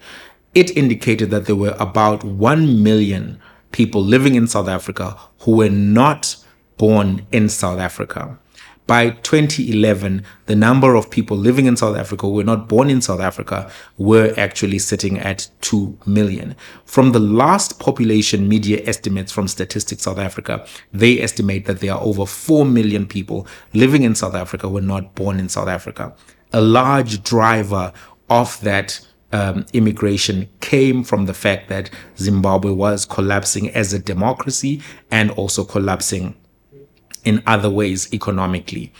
it 0.55 0.75
indicated 0.75 1.29
that 1.29 1.45
there 1.45 1.55
were 1.55 1.75
about 1.79 2.23
1 2.23 2.83
million 2.83 3.39
people 3.71 4.01
living 4.03 4.35
in 4.35 4.47
South 4.47 4.67
Africa 4.67 5.17
who 5.41 5.57
were 5.57 5.69
not 5.69 6.35
born 6.77 7.25
in 7.31 7.49
South 7.49 7.79
Africa 7.79 8.39
by 8.89 9.11
2011, 9.11 10.23
the 10.47 10.55
number 10.55 10.95
of 10.95 11.11
people 11.11 11.37
living 11.37 11.67
in 11.67 11.77
South 11.77 11.95
Africa 11.95 12.25
who 12.25 12.33
were 12.33 12.43
not 12.43 12.67
born 12.67 12.89
in 12.89 13.01
South 13.01 13.19
Africa 13.19 13.71
were 13.99 14.33
actually 14.35 14.79
sitting 14.79 15.19
at 15.19 15.47
2 15.61 15.95
million. 16.07 16.55
From 16.85 17.11
the 17.11 17.19
last 17.19 17.79
population 17.79 18.49
media 18.49 18.81
estimates 18.87 19.31
from 19.31 19.47
Statistics 19.47 20.01
South 20.01 20.17
Africa, 20.17 20.65
they 20.91 21.21
estimate 21.21 21.67
that 21.67 21.81
there 21.81 21.93
are 21.93 22.01
over 22.01 22.25
4 22.25 22.65
million 22.65 23.05
people 23.05 23.45
living 23.75 24.01
in 24.01 24.15
South 24.15 24.33
Africa 24.33 24.67
who 24.67 24.73
were 24.73 24.81
not 24.81 25.13
born 25.13 25.39
in 25.39 25.49
South 25.49 25.67
Africa. 25.67 26.15
A 26.51 26.61
large 26.61 27.21
driver 27.21 27.93
of 28.27 28.59
that 28.61 29.07
um, 29.31 29.67
immigration 29.73 30.49
came 30.61 31.03
from 31.03 31.27
the 31.27 31.35
fact 31.35 31.69
that 31.69 31.91
Zimbabwe 32.17 32.71
was 32.71 33.05
collapsing 33.05 33.69
as 33.69 33.93
a 33.93 33.99
democracy 33.99 34.81
and 35.11 35.29
also 35.29 35.63
collapsing 35.63 36.33
in 37.23 37.43
other 37.45 37.69
ways 37.69 38.13
economically. 38.13 38.91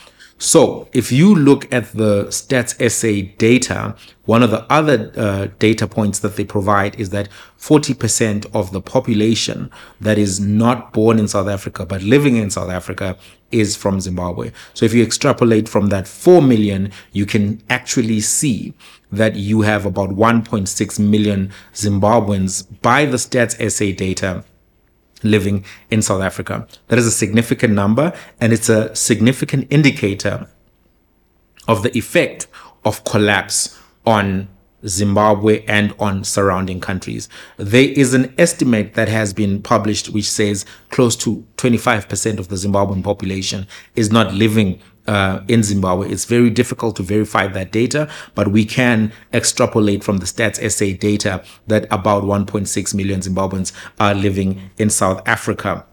So 0.42 0.88
if 0.94 1.12
you 1.12 1.36
look 1.36 1.72
at 1.72 1.92
the 1.92 2.28
Stats 2.28 2.74
SA 2.90 3.34
data, 3.38 3.96
one 4.24 4.42
of 4.42 4.52
the 4.52 4.66
other 4.72 5.12
uh, 5.18 5.48
data 5.60 5.86
points 5.86 6.20
that 6.20 6.38
they 6.38 6.46
provide 6.46 6.98
is 6.98 7.10
that 7.10 7.28
40% 7.60 8.46
of 8.56 8.72
the 8.72 8.80
population 8.80 9.70
that 10.00 10.18
is 10.18 10.40
not 10.40 10.94
born 10.94 11.20
in 11.20 11.28
South 11.28 11.50
Africa 11.50 11.86
but 11.86 12.02
living 12.04 12.38
in 12.38 12.50
South 12.50 12.70
Africa 12.70 13.18
is 13.52 13.76
from 13.76 14.00
Zimbabwe. 14.00 14.52
So 14.74 14.86
if 14.86 14.94
you 14.94 15.04
extrapolate 15.04 15.68
from 15.68 15.88
that 15.88 16.08
4 16.08 16.42
million, 16.42 16.94
you 17.12 17.26
can 17.26 17.62
actually 17.70 18.22
see 18.22 18.74
that 19.12 19.36
you 19.36 19.62
have 19.62 19.86
about 19.86 20.12
1.6 20.12 21.00
million 21.00 21.52
Zimbabweans 21.74 22.66
by 22.82 23.04
the 23.04 23.18
Stats 23.18 23.56
SA 23.70 23.98
data 23.98 24.46
living 25.24 25.66
in 25.90 26.02
South 26.02 26.22
Africa. 26.22 26.68
That 26.88 27.00
is 27.00 27.06
a 27.06 27.12
significant 27.12 27.74
number 27.74 28.14
and 28.40 28.54
it's 28.54 28.70
a 28.70 28.96
significant 28.96 29.68
indicator 29.70 30.48
of 31.68 31.84
the 31.84 31.96
effect 31.98 32.48
of 32.84 33.04
collapse 33.04 33.78
on 34.06 34.48
Zimbabwe 34.88 35.64
and 35.66 35.94
on 36.00 36.24
surrounding 36.24 36.80
countries. 36.80 37.28
There 37.58 37.90
is 37.90 38.14
an 38.14 38.34
estimate 38.38 38.94
that 38.94 39.10
has 39.10 39.34
been 39.34 39.62
published 39.62 40.10
which 40.10 40.30
says 40.30 40.66
close 40.90 41.16
to 41.18 41.46
25% 41.58 42.40
of 42.40 42.48
the 42.48 42.56
Zimbabwean 42.56 43.04
population 43.04 43.68
is 43.96 44.12
not 44.12 44.34
living 44.34 44.82
uh, 45.08 45.42
in 45.48 45.64
Zimbabwe. 45.64 46.10
It's 46.10 46.26
very 46.26 46.50
difficult 46.50 46.96
to 46.98 47.04
verify 47.04 47.48
that 47.48 47.72
data, 47.72 48.08
but 48.36 48.50
we 48.50 48.64
can 48.64 49.12
extrapolate 49.34 50.04
from 50.04 50.18
the 50.18 50.26
Stats 50.26 50.60
SA 50.72 50.98
data 51.00 51.44
that 51.68 51.86
about 51.92 52.24
1.6 52.24 52.94
million 52.94 53.20
Zimbabweans 53.20 53.74
are 54.00 54.14
living 54.14 54.70
in 54.78 54.90
South 54.90 55.22
Africa. 55.28 55.86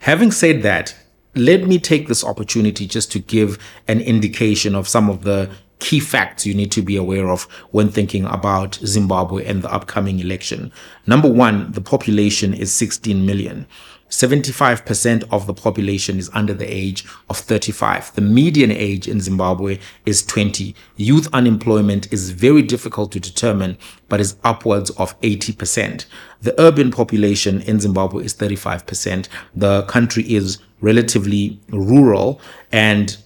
Having 0.00 0.32
said 0.32 0.62
that, 0.62 0.96
let 1.34 1.66
me 1.66 1.78
take 1.78 2.06
this 2.08 2.24
opportunity 2.24 2.86
just 2.86 3.10
to 3.12 3.18
give 3.18 3.58
an 3.88 4.00
indication 4.00 4.74
of 4.74 4.88
some 4.88 5.10
of 5.10 5.24
the 5.24 5.50
key 5.78 6.00
facts 6.00 6.46
you 6.46 6.54
need 6.54 6.72
to 6.72 6.82
be 6.82 6.96
aware 6.96 7.28
of 7.28 7.44
when 7.72 7.88
thinking 7.88 8.24
about 8.26 8.76
Zimbabwe 8.76 9.44
and 9.44 9.62
the 9.62 9.72
upcoming 9.72 10.20
election. 10.20 10.72
Number 11.06 11.28
one, 11.28 11.72
the 11.72 11.80
population 11.80 12.54
is 12.54 12.72
16 12.72 13.24
million. 13.26 13.66
75% 14.14 15.24
of 15.32 15.46
the 15.46 15.54
population 15.54 16.18
is 16.18 16.30
under 16.34 16.54
the 16.54 16.72
age 16.72 17.04
of 17.28 17.38
35. 17.38 18.14
The 18.14 18.20
median 18.20 18.70
age 18.70 19.08
in 19.08 19.20
Zimbabwe 19.20 19.78
is 20.06 20.24
20. 20.24 20.74
Youth 20.96 21.28
unemployment 21.32 22.12
is 22.12 22.30
very 22.30 22.62
difficult 22.62 23.10
to 23.12 23.20
determine, 23.20 23.76
but 24.08 24.20
is 24.20 24.36
upwards 24.44 24.90
of 24.90 25.18
80%. 25.22 26.06
The 26.42 26.58
urban 26.60 26.92
population 26.92 27.60
in 27.62 27.80
Zimbabwe 27.80 28.24
is 28.24 28.34
35%. 28.34 29.28
The 29.54 29.82
country 29.82 30.22
is 30.32 30.58
relatively 30.80 31.58
rural. 31.70 32.40
And 32.70 33.16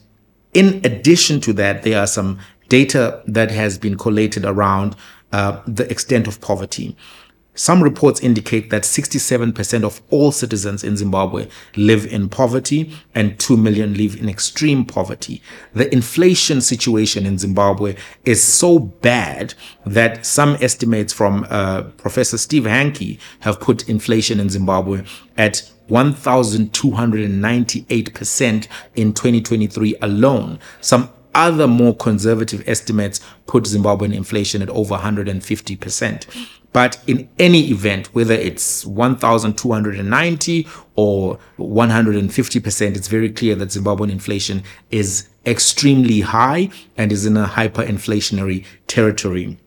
in 0.54 0.80
addition 0.84 1.40
to 1.42 1.52
that, 1.54 1.82
there 1.82 2.00
are 2.00 2.06
some 2.06 2.38
data 2.68 3.22
that 3.26 3.50
has 3.50 3.78
been 3.78 3.96
collated 3.96 4.44
around 4.44 4.96
uh, 5.32 5.62
the 5.66 5.90
extent 5.90 6.26
of 6.26 6.40
poverty. 6.40 6.96
Some 7.58 7.82
reports 7.82 8.20
indicate 8.20 8.70
that 8.70 8.84
67% 8.84 9.82
of 9.82 10.00
all 10.10 10.30
citizens 10.30 10.84
in 10.84 10.96
Zimbabwe 10.96 11.48
live 11.74 12.06
in 12.06 12.28
poverty 12.28 12.94
and 13.16 13.36
2 13.40 13.56
million 13.56 13.94
live 13.94 14.14
in 14.14 14.28
extreme 14.28 14.84
poverty. 14.84 15.42
The 15.74 15.92
inflation 15.92 16.60
situation 16.60 17.26
in 17.26 17.36
Zimbabwe 17.36 17.96
is 18.24 18.40
so 18.40 18.78
bad 18.78 19.54
that 19.84 20.24
some 20.24 20.56
estimates 20.60 21.12
from 21.12 21.48
uh, 21.50 21.82
Professor 21.96 22.38
Steve 22.38 22.62
Hanke 22.62 23.18
have 23.40 23.58
put 23.58 23.88
inflation 23.88 24.38
in 24.38 24.50
Zimbabwe 24.50 25.02
at 25.36 25.68
1,298% 25.88 28.68
in 28.96 29.12
2023 29.12 29.96
alone. 30.02 30.58
Some 30.80 31.10
other 31.34 31.66
more 31.66 31.94
conservative 31.94 32.66
estimates 32.68 33.20
put 33.46 33.64
Zimbabwean 33.64 34.14
inflation 34.14 34.62
at 34.62 34.70
over 34.70 34.96
150%. 34.96 36.48
But 36.72 37.00
in 37.06 37.28
any 37.38 37.70
event, 37.70 38.14
whether 38.14 38.34
it's 38.34 38.84
1,290 38.84 40.66
or 40.96 41.38
150%, 41.58 42.96
it's 42.96 43.08
very 43.08 43.30
clear 43.30 43.54
that 43.54 43.70
Zimbabwean 43.70 44.10
inflation 44.10 44.62
is 44.90 45.28
extremely 45.46 46.20
high 46.20 46.68
and 46.96 47.10
is 47.10 47.24
in 47.24 47.36
a 47.36 47.46
hyperinflationary 47.46 48.64
territory. 48.86 49.58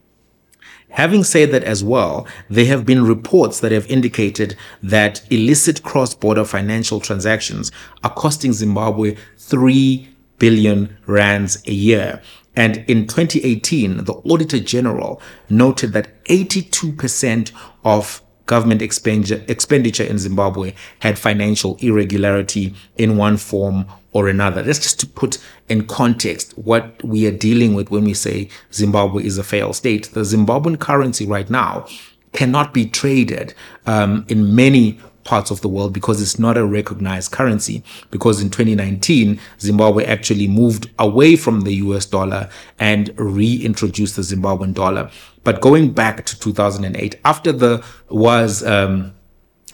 Having 0.92 1.24
said 1.24 1.52
that 1.52 1.64
as 1.64 1.84
well, 1.84 2.28
there 2.50 2.66
have 2.66 2.86
been 2.86 3.06
reports 3.06 3.62
that 3.62 3.72
have 3.72 3.88
indicated 3.88 4.56
that 4.84 5.24
illicit 5.32 5.84
cross-border 5.84 6.44
financial 6.44 7.00
transactions 7.00 7.72
are 8.04 8.14
costing 8.14 8.52
Zimbabwe 8.52 9.16
3 9.38 10.10
billion 10.38 10.98
rands 11.06 11.64
a 11.66 11.72
year. 11.72 12.22
And 12.56 12.84
in 12.90 13.08
2018, 13.08 14.04
the 14.04 14.14
Auditor 14.14 14.60
General 14.60 15.22
noted 15.50 15.94
that 15.94 16.24
82% 16.26 17.52
of 17.86 18.22
government 18.46 18.82
expenditure 18.82 20.04
in 20.04 20.18
Zimbabwe 20.18 20.74
had 21.00 21.18
financial 21.18 21.78
irregularity 21.80 22.76
in 22.98 23.16
one 23.16 23.38
form 23.38 23.86
or 24.14 24.28
another. 24.28 24.62
That's 24.62 24.80
just 24.80 25.00
to 25.02 25.08
put 25.08 25.38
in 25.70 25.88
context 25.88 26.58
what 26.58 27.04
we 27.04 27.26
are 27.28 27.32
dealing 27.32 27.74
with 27.74 27.92
when 27.92 28.04
we 28.04 28.14
say 28.14 28.50
Zimbabwe 28.74 29.24
is 29.24 29.38
a 29.38 29.44
failed 29.44 29.76
state. 29.76 30.12
The 30.14 30.22
Zimbabwean 30.22 30.80
currency 30.80 31.26
right 31.26 31.50
now 31.50 31.88
cannot 32.34 32.74
be 32.74 32.86
traded 32.86 33.54
um, 33.86 34.26
in 34.28 34.56
many 34.56 35.00
parts 35.24 35.52
of 35.52 35.62
the 35.62 35.70
world 35.70 35.94
because 35.94 36.22
it's 36.22 36.40
not 36.40 36.58
a 36.58 36.66
recognized 36.66 37.32
currency. 37.32 37.84
Because 38.10 38.42
in 38.42 38.50
2019, 38.50 39.40
Zimbabwe 39.60 40.06
actually 40.06 40.48
moved 40.48 40.90
away 41.00 41.36
from 41.36 41.62
the 41.62 41.76
US 41.76 42.06
dollar 42.06 42.50
and 42.80 43.14
reintroduced 43.18 44.16
the 44.16 44.24
Zimbabwean 44.24 44.74
dollar. 44.74 45.10
But 45.44 45.62
going 45.62 45.92
back 45.92 46.26
to 46.26 46.40
2008, 46.40 47.16
after 47.26 47.52
the 47.52 47.84
was 48.10 48.64
um, 48.66 49.14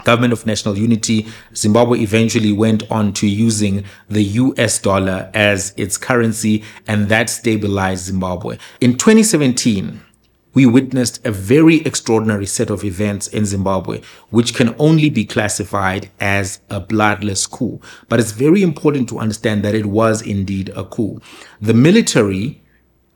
government 0.07 0.31
of 0.31 0.45
national 0.45 0.77
unity, 0.77 1.27
Zimbabwe 1.53 1.99
eventually 1.99 2.53
went 2.53 2.81
on 2.89 3.11
to 3.19 3.27
using 3.27 3.83
the 4.07 4.23
US 4.23 4.79
dollar 4.79 5.29
as 5.33 5.73
its 5.75 5.97
currency, 5.97 6.63
and 6.87 7.09
that 7.09 7.29
stabilized 7.29 8.05
Zimbabwe. 8.05 8.57
In 8.79 8.97
2017, 8.97 9.99
we 10.53 10.65
witnessed 10.65 11.23
a 11.25 11.31
very 11.31 11.77
extraordinary 11.85 12.45
set 12.45 12.69
of 12.69 12.85
events 12.85 13.27
in 13.27 13.45
Zimbabwe, 13.45 14.01
which 14.29 14.55
can 14.55 14.73
only 14.79 15.09
be 15.09 15.25
classified 15.25 16.09
as 16.21 16.61
a 16.69 16.79
bloodless 16.79 17.45
coup. 17.45 17.81
But 18.07 18.21
it's 18.21 18.31
very 18.31 18.63
important 18.63 19.09
to 19.09 19.19
understand 19.19 19.61
that 19.63 19.75
it 19.75 19.87
was 19.87 20.21
indeed 20.21 20.69
a 20.69 20.85
coup. 20.85 21.19
The 21.61 21.73
military 21.73 22.63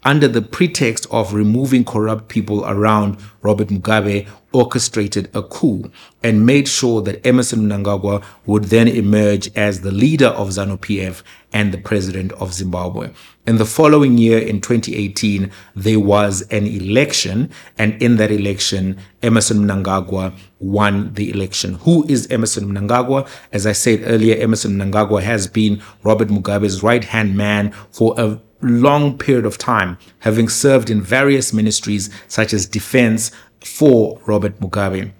under 0.04 0.28
the 0.28 0.42
pretext 0.42 1.06
of 1.12 1.34
removing 1.34 1.86
corrupt 1.86 2.28
people 2.28 2.66
around 2.66 3.18
Robert 3.42 3.68
Mugabe, 3.68 4.28
orchestrated 4.54 5.30
a 5.34 5.42
coup 5.42 5.90
and 6.24 6.46
made 6.46 6.68
sure 6.68 7.02
that 7.02 7.26
Emmerson 7.26 7.62
Mnangagwa 7.62 8.24
would 8.46 8.66
then 8.66 8.88
emerge 8.88 9.50
as 9.56 9.82
the 9.82 9.92
leader 9.92 10.28
of 10.28 10.50
ZANU-PF 10.50 11.24
and 11.54 11.72
the 11.72 11.78
president 11.78 12.32
of 12.34 12.54
Zimbabwe. 12.54 13.12
In 13.48 13.58
the 13.58 13.66
following 13.66 14.18
year, 14.18 14.38
in 14.38 14.62
2018, 14.62 15.52
there 15.76 16.00
was 16.00 16.42
an 16.52 16.68
election, 16.68 17.50
and 17.78 18.02
in 18.02 18.18
that 18.18 18.32
election, 18.32 18.98
Emmerson 19.24 19.66
Mnangagwa 19.66 20.38
won 20.60 21.14
the 21.14 21.32
election. 21.32 21.76
Who 21.76 22.06
is 22.08 22.28
Emmerson 22.30 22.72
Mnangagwa? 22.72 23.28
As 23.52 23.66
I 23.66 23.72
said 23.72 24.02
earlier, 24.06 24.36
Emmerson 24.36 24.78
Mnangagwa 24.78 25.24
has 25.24 25.48
been 25.48 25.82
Robert 26.04 26.28
Mugabe's 26.28 26.84
right-hand 26.84 27.36
man 27.36 27.72
for 27.92 28.14
a 28.18 28.40
long 28.62 29.18
period 29.18 29.46
of 29.46 29.58
time, 29.58 29.98
having 30.20 30.50
served 30.50 30.90
in 30.90 31.02
various 31.02 31.54
ministries 31.54 32.10
such 32.28 32.54
as 32.54 32.66
defense 32.66 33.32
for 33.62 34.20
Robert 34.26 34.60
Mugabe. 34.60 35.12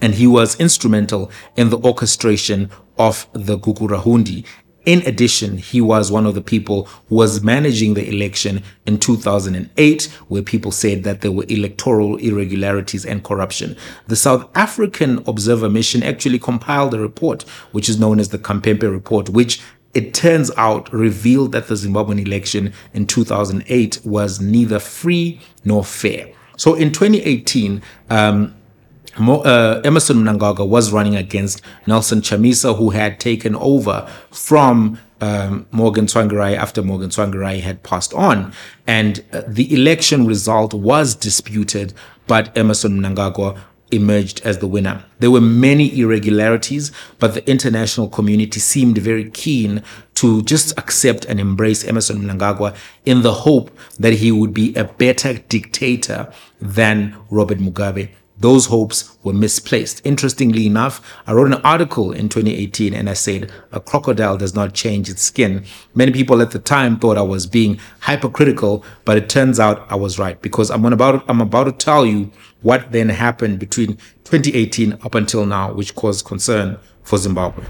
And 0.00 0.14
he 0.14 0.26
was 0.26 0.58
instrumental 0.60 1.30
in 1.56 1.70
the 1.70 1.78
orchestration 1.78 2.70
of 2.98 3.26
the 3.32 3.58
Gukurahundi. 3.58 4.44
In 4.84 5.00
addition, 5.04 5.58
he 5.58 5.80
was 5.80 6.12
one 6.12 6.26
of 6.26 6.36
the 6.36 6.40
people 6.40 6.84
who 7.08 7.16
was 7.16 7.42
managing 7.42 7.94
the 7.94 8.08
election 8.08 8.62
in 8.86 8.98
2008, 8.98 10.04
where 10.28 10.42
people 10.42 10.70
said 10.70 11.02
that 11.02 11.22
there 11.22 11.32
were 11.32 11.44
electoral 11.48 12.16
irregularities 12.18 13.04
and 13.04 13.24
corruption. 13.24 13.76
The 14.06 14.14
South 14.14 14.48
African 14.54 15.24
Observer 15.26 15.68
Mission 15.68 16.04
actually 16.04 16.38
compiled 16.38 16.94
a 16.94 17.00
report, 17.00 17.42
which 17.72 17.88
is 17.88 17.98
known 17.98 18.20
as 18.20 18.28
the 18.28 18.38
Khampepe 18.38 18.88
Report, 18.88 19.28
which 19.28 19.60
it 19.96 20.12
turns 20.12 20.50
out 20.58 20.92
revealed 20.92 21.52
that 21.52 21.68
the 21.68 21.74
Zimbabwean 21.74 22.20
election 22.20 22.74
in 22.92 23.06
2008 23.06 24.00
was 24.04 24.42
neither 24.42 24.78
free 24.78 25.40
nor 25.64 25.82
fair. 25.82 26.28
So 26.58 26.74
in 26.74 26.92
2018, 26.92 27.80
um, 28.10 28.54
uh, 29.18 29.80
Emmerson 29.84 30.18
Mnangagwa 30.18 30.68
was 30.68 30.92
running 30.92 31.16
against 31.16 31.62
Nelson 31.86 32.20
Chamisa, 32.20 32.76
who 32.76 32.90
had 32.90 33.18
taken 33.18 33.56
over 33.56 34.06
from 34.30 34.98
um, 35.22 35.66
Morgan 35.70 36.04
Tsvangirai 36.04 36.54
after 36.54 36.82
Morgan 36.82 37.08
Tsvangirai 37.08 37.62
had 37.62 37.82
passed 37.82 38.12
on. 38.12 38.52
And 38.86 39.24
uh, 39.32 39.44
the 39.48 39.72
election 39.72 40.26
result 40.26 40.74
was 40.74 41.14
disputed, 41.14 41.94
but 42.26 42.54
Emmerson 42.54 43.00
Mnangagwa 43.00 43.58
emerged 43.90 44.40
as 44.44 44.58
the 44.58 44.66
winner. 44.66 45.04
There 45.18 45.30
were 45.30 45.40
many 45.40 45.98
irregularities, 45.98 46.92
but 47.18 47.34
the 47.34 47.48
international 47.48 48.08
community 48.08 48.60
seemed 48.60 48.98
very 48.98 49.30
keen 49.30 49.82
to 50.14 50.42
just 50.42 50.76
accept 50.78 51.24
and 51.24 51.38
embrace 51.38 51.84
Emmerson 51.84 52.22
Mnangagwa 52.22 52.76
in 53.04 53.22
the 53.22 53.32
hope 53.32 53.70
that 53.98 54.14
he 54.14 54.32
would 54.32 54.52
be 54.52 54.74
a 54.74 54.84
better 54.84 55.34
dictator 55.34 56.32
than 56.60 57.16
Robert 57.30 57.58
Mugabe. 57.58 58.10
Those 58.38 58.66
hopes 58.66 59.16
were 59.22 59.32
misplaced. 59.32 60.02
Interestingly 60.04 60.66
enough, 60.66 61.00
I 61.26 61.32
wrote 61.32 61.46
an 61.52 61.60
article 61.64 62.12
in 62.12 62.28
2018 62.28 62.92
and 62.92 63.08
I 63.08 63.14
said, 63.14 63.50
a 63.72 63.80
crocodile 63.80 64.36
does 64.36 64.54
not 64.54 64.74
change 64.74 65.08
its 65.08 65.22
skin. 65.22 65.64
Many 65.94 66.12
people 66.12 66.42
at 66.42 66.50
the 66.50 66.58
time 66.58 66.98
thought 66.98 67.16
I 67.16 67.22
was 67.22 67.46
being 67.46 67.80
hypercritical, 68.00 68.84
but 69.06 69.16
it 69.16 69.30
turns 69.30 69.58
out 69.58 69.86
I 69.90 69.94
was 69.94 70.18
right 70.18 70.40
because 70.42 70.70
I'm 70.70 70.84
about, 70.84 71.24
I'm 71.28 71.40
about 71.40 71.64
to 71.64 71.72
tell 71.72 72.04
you 72.04 72.30
what 72.60 72.92
then 72.92 73.08
happened 73.08 73.58
between 73.58 73.96
2018 74.24 74.94
up 75.02 75.14
until 75.14 75.46
now, 75.46 75.72
which 75.72 75.94
caused 75.94 76.26
concern 76.26 76.78
for 77.04 77.16
Zimbabwe. 77.16 77.64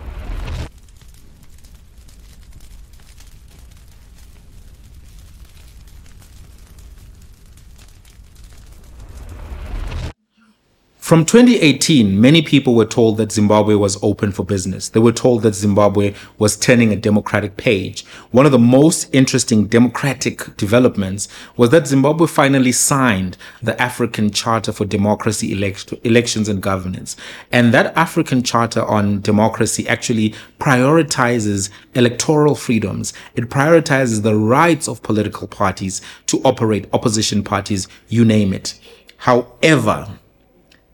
From 11.06 11.24
2018, 11.24 12.20
many 12.20 12.42
people 12.42 12.74
were 12.74 12.84
told 12.84 13.16
that 13.18 13.30
Zimbabwe 13.30 13.76
was 13.76 13.96
open 14.02 14.32
for 14.32 14.44
business. 14.44 14.88
They 14.88 14.98
were 14.98 15.12
told 15.12 15.42
that 15.42 15.54
Zimbabwe 15.54 16.14
was 16.36 16.56
turning 16.56 16.92
a 16.92 16.96
democratic 16.96 17.56
page. 17.56 18.04
One 18.32 18.44
of 18.44 18.50
the 18.50 18.58
most 18.58 19.08
interesting 19.14 19.68
democratic 19.68 20.56
developments 20.56 21.28
was 21.56 21.70
that 21.70 21.86
Zimbabwe 21.86 22.26
finally 22.26 22.72
signed 22.72 23.36
the 23.62 23.80
African 23.80 24.32
Charter 24.32 24.72
for 24.72 24.84
Democracy, 24.84 25.52
Elect- 25.52 25.94
Elections 26.02 26.48
and 26.48 26.60
Governance. 26.60 27.14
And 27.52 27.72
that 27.72 27.96
African 27.96 28.42
Charter 28.42 28.84
on 28.84 29.20
Democracy 29.20 29.86
actually 29.86 30.34
prioritizes 30.58 31.70
electoral 31.94 32.56
freedoms. 32.56 33.12
It 33.36 33.48
prioritizes 33.48 34.24
the 34.24 34.34
rights 34.34 34.88
of 34.88 35.04
political 35.04 35.46
parties 35.46 36.02
to 36.26 36.42
operate, 36.42 36.88
opposition 36.92 37.44
parties, 37.44 37.86
you 38.08 38.24
name 38.24 38.52
it. 38.52 38.76
However, 39.18 40.18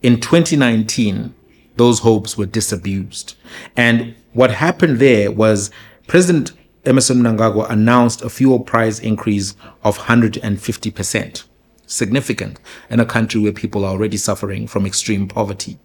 in 0.02 0.20
2019, 0.20 1.34
those 1.76 2.00
hopes 2.00 2.36
were 2.36 2.46
disabused. 2.46 3.34
And 3.76 4.14
what 4.32 4.50
happened 4.50 4.98
there 4.98 5.30
was 5.30 5.70
President 6.06 6.52
Emmerson 6.84 7.18
Mnangagwa 7.18 7.70
announced 7.70 8.22
a 8.22 8.28
fuel 8.28 8.60
price 8.60 8.98
increase 8.98 9.54
of 9.84 9.98
150%. 9.98 11.44
Significant 11.86 12.58
in 12.90 13.00
a 13.00 13.06
country 13.06 13.40
where 13.40 13.52
people 13.52 13.84
are 13.84 13.92
already 13.92 14.16
suffering 14.16 14.66
from 14.66 14.86
extreme 14.86 15.28
poverty. 15.28 15.78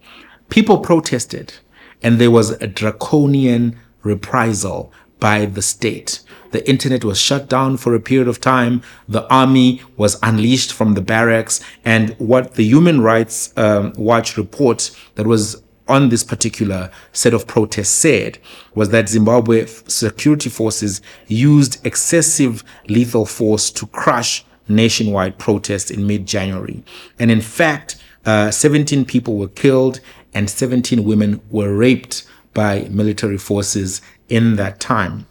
People 0.48 0.78
protested, 0.78 1.54
and 2.02 2.18
there 2.18 2.30
was 2.30 2.50
a 2.50 2.66
draconian 2.66 3.78
reprisal 4.02 4.92
by 5.20 5.46
the 5.46 5.62
state. 5.62 6.20
The 6.50 6.68
internet 6.68 7.04
was 7.04 7.20
shut 7.20 7.48
down 7.48 7.76
for 7.76 7.94
a 7.94 8.00
period 8.00 8.28
of 8.28 8.40
time. 8.40 8.82
The 9.08 9.28
army 9.32 9.82
was 9.96 10.18
unleashed 10.22 10.72
from 10.72 10.94
the 10.94 11.02
barracks. 11.02 11.60
And 11.84 12.14
what 12.18 12.54
the 12.54 12.64
Human 12.64 13.00
Rights 13.00 13.52
um, 13.56 13.92
Watch 13.96 14.36
report 14.36 14.90
that 15.16 15.26
was 15.26 15.62
on 15.86 16.10
this 16.10 16.22
particular 16.22 16.90
set 17.12 17.32
of 17.34 17.46
protests 17.46 17.88
said 17.88 18.38
was 18.74 18.90
that 18.90 19.08
Zimbabwe 19.08 19.66
security 19.66 20.50
forces 20.50 21.00
used 21.26 21.84
excessive 21.86 22.62
lethal 22.88 23.24
force 23.26 23.70
to 23.70 23.86
crush 23.86 24.44
nationwide 24.68 25.38
protests 25.38 25.90
in 25.90 26.06
mid 26.06 26.26
January. 26.26 26.82
And 27.18 27.30
in 27.30 27.40
fact, 27.40 27.96
uh, 28.26 28.50
17 28.50 29.06
people 29.06 29.36
were 29.36 29.48
killed 29.48 30.00
and 30.34 30.50
17 30.50 31.04
women 31.04 31.40
were 31.50 31.74
raped 31.74 32.26
by 32.52 32.86
military 32.90 33.38
forces 33.38 34.02
in 34.28 34.56
that 34.56 34.80
time. 34.80 35.26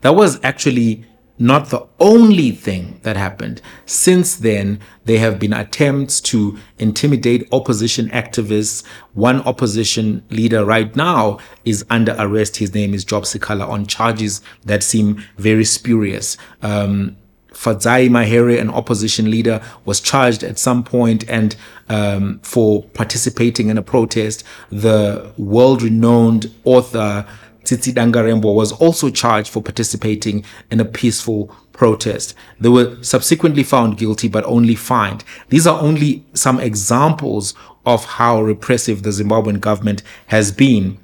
That 0.00 0.14
was 0.14 0.38
actually 0.42 1.04
not 1.38 1.68
the 1.68 1.86
only 2.00 2.50
thing 2.50 2.98
that 3.02 3.16
happened. 3.16 3.60
Since 3.84 4.36
then, 4.36 4.80
there 5.04 5.18
have 5.18 5.38
been 5.38 5.52
attempts 5.52 6.20
to 6.22 6.56
intimidate 6.78 7.46
opposition 7.52 8.08
activists. 8.10 8.86
One 9.12 9.42
opposition 9.42 10.24
leader 10.30 10.64
right 10.64 10.94
now 10.96 11.38
is 11.64 11.84
under 11.90 12.16
arrest. 12.18 12.56
His 12.56 12.74
name 12.74 12.94
is 12.94 13.04
Job 13.04 13.24
Sikhala 13.24 13.68
on 13.68 13.86
charges 13.86 14.40
that 14.64 14.82
seem 14.82 15.22
very 15.36 15.64
spurious. 15.64 16.38
Um, 16.62 17.16
Fadzayi 17.52 18.10
Mahere, 18.10 18.60
an 18.60 18.68
opposition 18.68 19.30
leader, 19.30 19.62
was 19.86 20.00
charged 20.00 20.42
at 20.42 20.58
some 20.58 20.84
point 20.84 21.28
and 21.28 21.56
um, 21.88 22.38
for 22.42 22.82
participating 22.94 23.68
in 23.68 23.78
a 23.78 23.82
protest. 23.82 24.44
The 24.70 25.32
world-renowned 25.38 26.54
author 26.64 27.26
Tsitsi 27.66 27.92
Dangarembga 27.92 28.54
was 28.54 28.70
also 28.70 29.10
charged 29.10 29.50
for 29.50 29.60
participating 29.60 30.44
in 30.70 30.78
a 30.78 30.84
peaceful 30.84 31.54
protest. 31.72 32.32
They 32.60 32.68
were 32.68 33.02
subsequently 33.02 33.64
found 33.64 33.98
guilty 33.98 34.28
but 34.28 34.44
only 34.44 34.76
fined. 34.76 35.24
These 35.48 35.66
are 35.66 35.80
only 35.80 36.24
some 36.32 36.60
examples 36.60 37.54
of 37.84 38.04
how 38.04 38.40
repressive 38.40 39.02
the 39.02 39.10
Zimbabwean 39.10 39.60
government 39.60 40.04
has 40.28 40.52
been. 40.52 40.98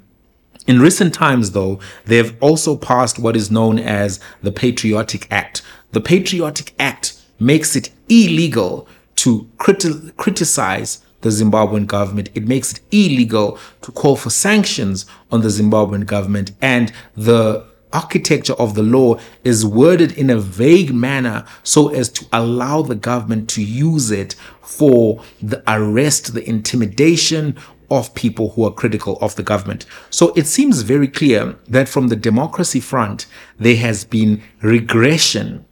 In 0.65 0.79
recent 0.79 1.13
times, 1.13 1.51
though, 1.51 1.81
they've 2.05 2.35
also 2.41 2.77
passed 2.77 3.19
what 3.19 3.35
is 3.35 3.51
known 3.51 3.77
as 3.77 4.21
the 4.41 4.51
Patriotic 4.51 5.27
Act. 5.29 5.61
The 5.91 5.99
Patriotic 5.99 6.73
Act 6.79 7.21
makes 7.39 7.75
it 7.75 7.89
illegal 8.07 8.87
to 9.17 9.49
criti- 9.57 10.15
criticize 10.15 11.02
the 11.23 11.29
Zimbabwean 11.29 11.87
government. 11.87 12.29
It 12.35 12.47
makes 12.47 12.73
it 12.73 12.81
illegal 12.91 13.57
to 13.81 13.91
call 13.91 14.15
for 14.15 14.29
sanctions 14.29 15.05
on 15.31 15.41
the 15.41 15.47
Zimbabwean 15.47 16.05
government. 16.05 16.51
And 16.61 16.93
the 17.15 17.65
architecture 17.91 18.53
of 18.53 18.75
the 18.75 18.83
law 18.83 19.19
is 19.43 19.65
worded 19.65 20.11
in 20.13 20.29
a 20.29 20.37
vague 20.37 20.93
manner 20.93 21.45
so 21.63 21.89
as 21.89 22.09
to 22.09 22.25
allow 22.31 22.81
the 22.81 22.95
government 22.95 23.49
to 23.49 23.63
use 23.63 24.11
it 24.11 24.35
for 24.61 25.23
the 25.41 25.63
arrest, 25.67 26.33
the 26.33 26.47
intimidation 26.47 27.55
of 27.91 28.13
people 28.15 28.49
who 28.51 28.65
are 28.65 28.71
critical 28.71 29.17
of 29.21 29.35
the 29.35 29.43
government. 29.43 29.85
So 30.09 30.33
it 30.35 30.47
seems 30.47 30.81
very 30.81 31.07
clear 31.07 31.55
that 31.67 31.87
from 31.87 32.07
the 32.07 32.15
democracy 32.15 32.79
front, 32.79 33.27
there 33.59 33.75
has 33.75 34.03
been 34.03 34.41
regression 34.61 35.65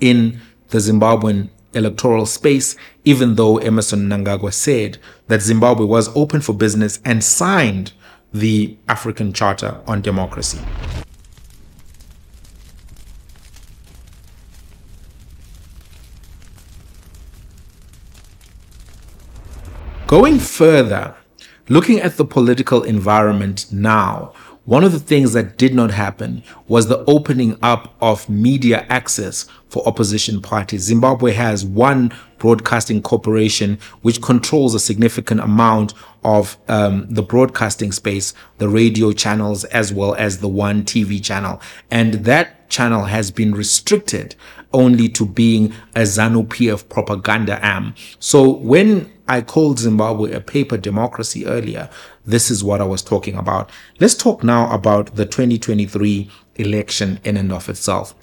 in 0.00 0.40
the 0.68 0.78
Zimbabwean 0.78 1.50
electoral 1.74 2.26
space, 2.26 2.74
even 3.06 3.36
though 3.36 3.56
Emmerson 3.58 4.08
Mnangagwa 4.08 4.52
said 4.52 4.98
that 5.28 5.40
Zimbabwe 5.40 5.86
was 5.86 6.14
open 6.16 6.40
for 6.40 6.52
business 6.52 6.98
and 7.04 7.22
signed 7.22 7.92
the 8.34 8.76
African 8.88 9.32
Charter 9.32 9.80
on 9.86 10.02
Democracy. 10.02 10.58
Going 20.08 20.40
further, 20.40 21.14
looking 21.68 22.00
at 22.00 22.16
the 22.16 22.24
political 22.24 22.82
environment 22.82 23.66
now, 23.72 24.32
one 24.66 24.82
of 24.82 24.90
the 24.90 24.98
things 24.98 25.32
that 25.32 25.56
did 25.56 25.74
not 25.74 25.92
happen 25.92 26.42
was 26.66 26.88
the 26.88 27.04
opening 27.04 27.56
up 27.62 27.94
of 28.00 28.28
media 28.28 28.84
access 28.88 29.46
for 29.68 29.86
opposition 29.86 30.42
parties. 30.42 30.82
Zimbabwe 30.82 31.32
has 31.32 31.64
one 31.64 32.12
broadcasting 32.38 33.00
corporation 33.00 33.78
which 34.02 34.20
controls 34.20 34.74
a 34.74 34.80
significant 34.80 35.40
amount 35.40 35.94
of 36.24 36.58
um, 36.66 37.06
the 37.08 37.22
broadcasting 37.22 37.92
space, 37.92 38.34
the 38.58 38.68
radio 38.68 39.12
channels, 39.12 39.62
as 39.66 39.92
well 39.92 40.16
as 40.16 40.40
the 40.40 40.48
one 40.48 40.82
TV 40.82 41.22
channel. 41.22 41.60
And 41.88 42.14
that 42.24 42.68
channel 42.68 43.04
has 43.04 43.30
been 43.30 43.54
restricted 43.54 44.34
only 44.76 45.08
to 45.08 45.26
being 45.26 45.72
a 45.94 46.02
ZANU 46.02 46.46
PF 46.46 46.88
propaganda 46.88 47.60
arm. 47.66 47.94
So 48.18 48.48
when 48.48 49.10
I 49.28 49.40
called 49.40 49.80
Zimbabwe 49.80 50.32
a 50.32 50.40
paper 50.40 50.76
democracy 50.76 51.46
earlier. 51.46 51.90
This 52.24 52.50
is 52.50 52.62
what 52.62 52.80
I 52.80 52.84
was 52.84 53.02
talking 53.02 53.34
about. 53.34 53.70
Let's 53.98 54.14
talk 54.14 54.44
now 54.44 54.72
about 54.72 55.16
the 55.16 55.26
2023 55.26 56.30
election 56.56 57.18
in 57.24 57.36
and 57.36 57.52
of 57.52 57.68
itself. 57.68 58.14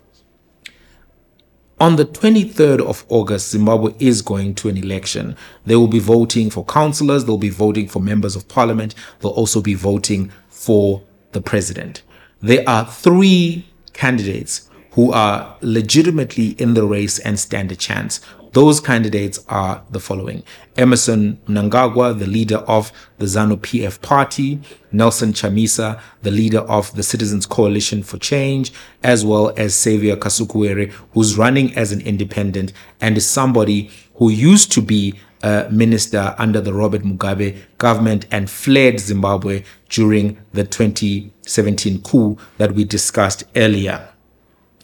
On 1.79 1.97
the 1.97 2.05
23rd 2.05 2.79
of 2.79 3.03
August, 3.09 3.49
Zimbabwe 3.49 3.93
is 3.99 4.21
going 4.21 4.55
to 4.55 4.69
an 4.69 4.77
election. 4.77 5.35
They 5.65 5.75
will 5.75 5.89
be 5.89 5.99
voting 5.99 6.49
for 6.49 6.63
councillors, 6.63 7.25
they'll 7.25 7.37
be 7.37 7.49
voting 7.49 7.89
for 7.89 7.99
members 7.99 8.37
of 8.37 8.47
parliament, 8.47 8.95
they'll 9.19 9.31
also 9.31 9.61
be 9.61 9.73
voting 9.73 10.31
for 10.47 11.03
the 11.33 11.41
president. 11.41 12.03
There 12.41 12.63
are 12.67 12.85
three 12.85 13.67
candidates 13.91 14.69
who 14.93 15.11
are 15.11 15.57
legitimately 15.61 16.49
in 16.59 16.73
the 16.73 16.85
race 16.85 17.19
and 17.19 17.39
stand 17.39 17.71
a 17.71 17.75
chance. 17.75 18.21
Those 18.53 18.79
candidates 18.79 19.43
are 19.49 19.83
the 19.89 19.99
following 19.99 20.43
Emmerson 20.77 21.39
Mnangagwa, 21.47 22.19
the 22.19 22.27
leader 22.27 22.57
of 22.57 22.91
the 23.17 23.25
ZANU 23.25 23.57
PF 23.57 23.99
party, 24.03 24.61
Nelson 24.91 25.33
Chamisa, 25.33 25.99
the 26.21 26.29
leader 26.29 26.59
of 26.59 26.95
the 26.95 27.01
Citizens 27.01 27.47
Coalition 27.47 28.03
for 28.03 28.19
Change, 28.19 28.71
as 29.01 29.25
well 29.25 29.51
as 29.57 29.79
Xavier 29.79 30.15
Kasukuwere, 30.15 30.91
who's 31.13 31.35
running 31.35 31.75
as 31.75 31.91
an 31.91 32.01
independent 32.01 32.73
and 33.01 33.17
is 33.17 33.27
somebody 33.27 33.89
who 34.15 34.29
used 34.29 34.71
to 34.73 34.81
be 34.83 35.15
a 35.41 35.67
minister 35.71 36.35
under 36.37 36.61
the 36.61 36.73
Robert 36.73 37.01
Mugabe 37.01 37.57
government 37.79 38.27
and 38.29 38.49
fled 38.51 38.99
Zimbabwe 38.99 39.63
during 39.89 40.37
the 40.53 40.63
2017 40.63 42.01
coup 42.03 42.37
that 42.59 42.73
we 42.73 42.83
discussed 42.83 43.43
earlier. 43.55 44.12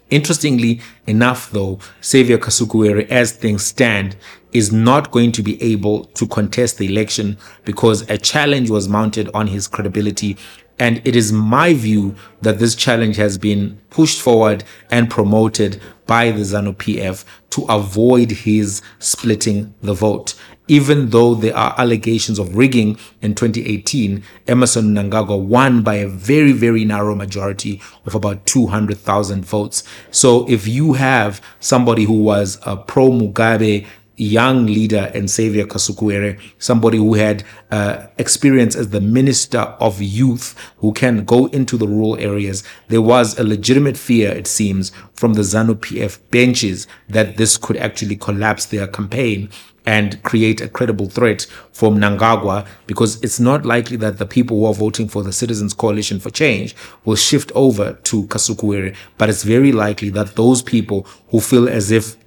Interestingly 0.10 0.82
enough, 1.06 1.52
though, 1.52 1.80
Xavier 2.04 2.38
Kasukuwere, 2.38 3.08
as 3.10 3.32
things 3.32 3.64
stand, 3.64 4.16
is 4.52 4.72
not 4.72 5.12
going 5.12 5.32
to 5.34 5.44
be 5.44 5.62
able 5.62 6.06
to 6.06 6.28
contest 6.28 6.78
the 6.78 6.88
election 6.88 7.38
because 7.66 8.10
a 8.10 8.18
challenge 8.18 8.70
was 8.70 8.90
mounted 8.90 9.30
on 9.34 9.48
his 9.48 9.68
credibility. 9.68 10.36
And 10.80 11.02
it 11.06 11.16
is 11.16 11.32
my 11.32 11.74
view 11.74 12.16
that 12.42 12.58
this 12.58 12.74
challenge 12.74 13.18
has 13.18 13.38
been 13.38 13.80
pushed 13.90 14.22
forward 14.22 14.64
and 14.90 15.10
promoted 15.10 15.80
by 16.08 16.32
the 16.32 16.42
ZANU 16.42 16.76
PF 16.78 17.26
to 17.52 17.66
avoid 17.70 18.32
his 18.32 18.82
splitting 18.98 19.74
the 19.82 19.94
vote 19.94 20.34
even 20.70 21.10
though 21.10 21.36
there 21.36 21.56
are 21.58 21.76
allegations 21.78 22.40
of 22.40 22.56
rigging 22.56 22.98
in 23.22 23.36
2018, 23.36 24.24
Emmerson 24.48 24.94
Mnangagwa 24.94 25.44
won 25.44 25.82
by 25.82 25.96
a 25.96 26.08
very, 26.08 26.52
very 26.52 26.86
narrow 26.86 27.16
majority 27.16 27.82
of 28.06 28.16
about 28.16 28.46
200,000 28.46 29.44
votes. 29.44 29.84
So 30.12 30.48
if 30.50 30.68
you 30.68 30.94
have 30.94 31.42
somebody 31.60 32.06
who 32.06 32.24
was 32.24 32.60
a 32.66 32.78
pro 32.78 33.10
Mugabe 33.10 33.88
young 34.20 34.66
leader 34.66 35.10
and 35.16 35.30
Xavier 35.30 35.66
Kasukuwere, 35.66 36.40
somebody 36.60 36.98
who 36.98 37.14
had 37.14 37.44
uh, 37.72 38.08
experience 38.18 38.76
as 38.76 38.90
the 38.90 39.00
minister 39.00 39.60
of 39.60 40.02
youth, 40.02 40.56
who 40.78 40.92
can 40.92 41.24
go 41.24 41.48
into 41.48 41.78
the 41.78 41.88
rural 41.88 42.18
areas. 42.20 42.64
There 42.90 43.02
was 43.02 43.40
a 43.40 43.44
legitimate 43.44 43.98
fear, 43.98 44.32
it 44.32 44.46
seems, 44.46 44.92
from 45.14 45.34
the 45.34 45.42
ZANU 45.42 45.76
PF 45.76 46.20
benches 46.32 46.86
that 47.08 47.38
this 47.38 47.58
could 47.58 47.78
actually 47.78 48.18
collapse 48.18 48.66
their 48.66 48.88
campaign 48.88 49.50
and 49.86 50.22
create 50.24 50.62
a 50.62 50.68
credible 50.68 51.08
threat 51.08 51.46
for 51.72 51.92
Mnangagwa 51.92 52.68
because 52.88 53.22
it's 53.24 53.40
not 53.40 53.66
likely 53.66 53.98
that 53.98 54.18
the 54.18 54.26
people 54.26 54.60
who 54.60 54.66
are 54.66 54.74
voting 54.74 55.08
for 55.08 55.24
the 55.24 55.34
Citizens 55.34 55.74
Coalition 55.74 56.20
for 56.20 56.30
Change 56.30 56.76
will 57.06 57.16
shift 57.16 57.52
over 57.56 57.94
to 58.04 58.24
Kasukuwere, 58.24 58.96
but 59.18 59.30
it's 59.30 59.44
very 59.44 59.72
likely 59.72 60.10
that 60.10 60.36
those 60.36 60.62
people 60.62 61.08
who 61.30 61.40
feel 61.40 61.68
as 61.68 61.92
if 61.92 62.18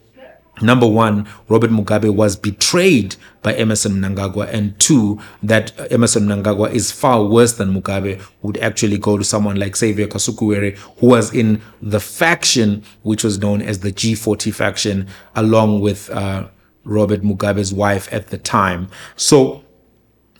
number 0.60 0.86
one, 0.86 1.28
Robert 1.48 1.70
Mugabe 1.70 2.14
was 2.14 2.36
betrayed 2.36 3.16
by 3.42 3.54
Emmerson 3.54 3.92
Mnangagwa, 3.92 4.48
and 4.52 4.78
two, 4.78 5.20
that 5.42 5.72
Emmerson 5.90 6.26
Mnangagwa 6.26 6.72
is 6.72 6.92
far 6.92 7.24
worse 7.24 7.54
than 7.54 7.74
Mugabe, 7.74 8.22
would 8.42 8.58
actually 8.58 8.98
go 8.98 9.16
to 9.16 9.24
someone 9.24 9.56
like 9.56 9.76
Xavier 9.76 10.06
Kasukuwere, 10.06 10.76
who 10.98 11.06
was 11.06 11.34
in 11.34 11.60
the 11.80 12.00
faction 12.00 12.82
which 13.02 13.24
was 13.24 13.38
known 13.38 13.62
as 13.62 13.80
the 13.80 13.92
G40 13.92 14.54
faction, 14.54 15.08
along 15.34 15.80
with 15.80 16.10
uh, 16.10 16.46
Robert 16.84 17.22
Mugabe's 17.22 17.72
wife 17.72 18.12
at 18.12 18.28
the 18.28 18.38
time. 18.38 18.88
So 19.16 19.64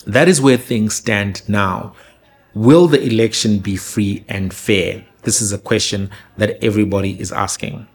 that 0.06 0.28
is 0.28 0.40
where 0.40 0.56
things 0.56 0.94
stand 0.94 1.48
now. 1.48 1.94
Will 2.54 2.86
the 2.86 3.02
election 3.02 3.58
be 3.58 3.76
free 3.76 4.24
and 4.28 4.52
fair? 4.52 5.04
This 5.22 5.40
is 5.40 5.52
a 5.52 5.58
question 5.58 6.10
that 6.36 6.62
everybody 6.62 7.18
is 7.20 7.32
asking. 7.32 7.86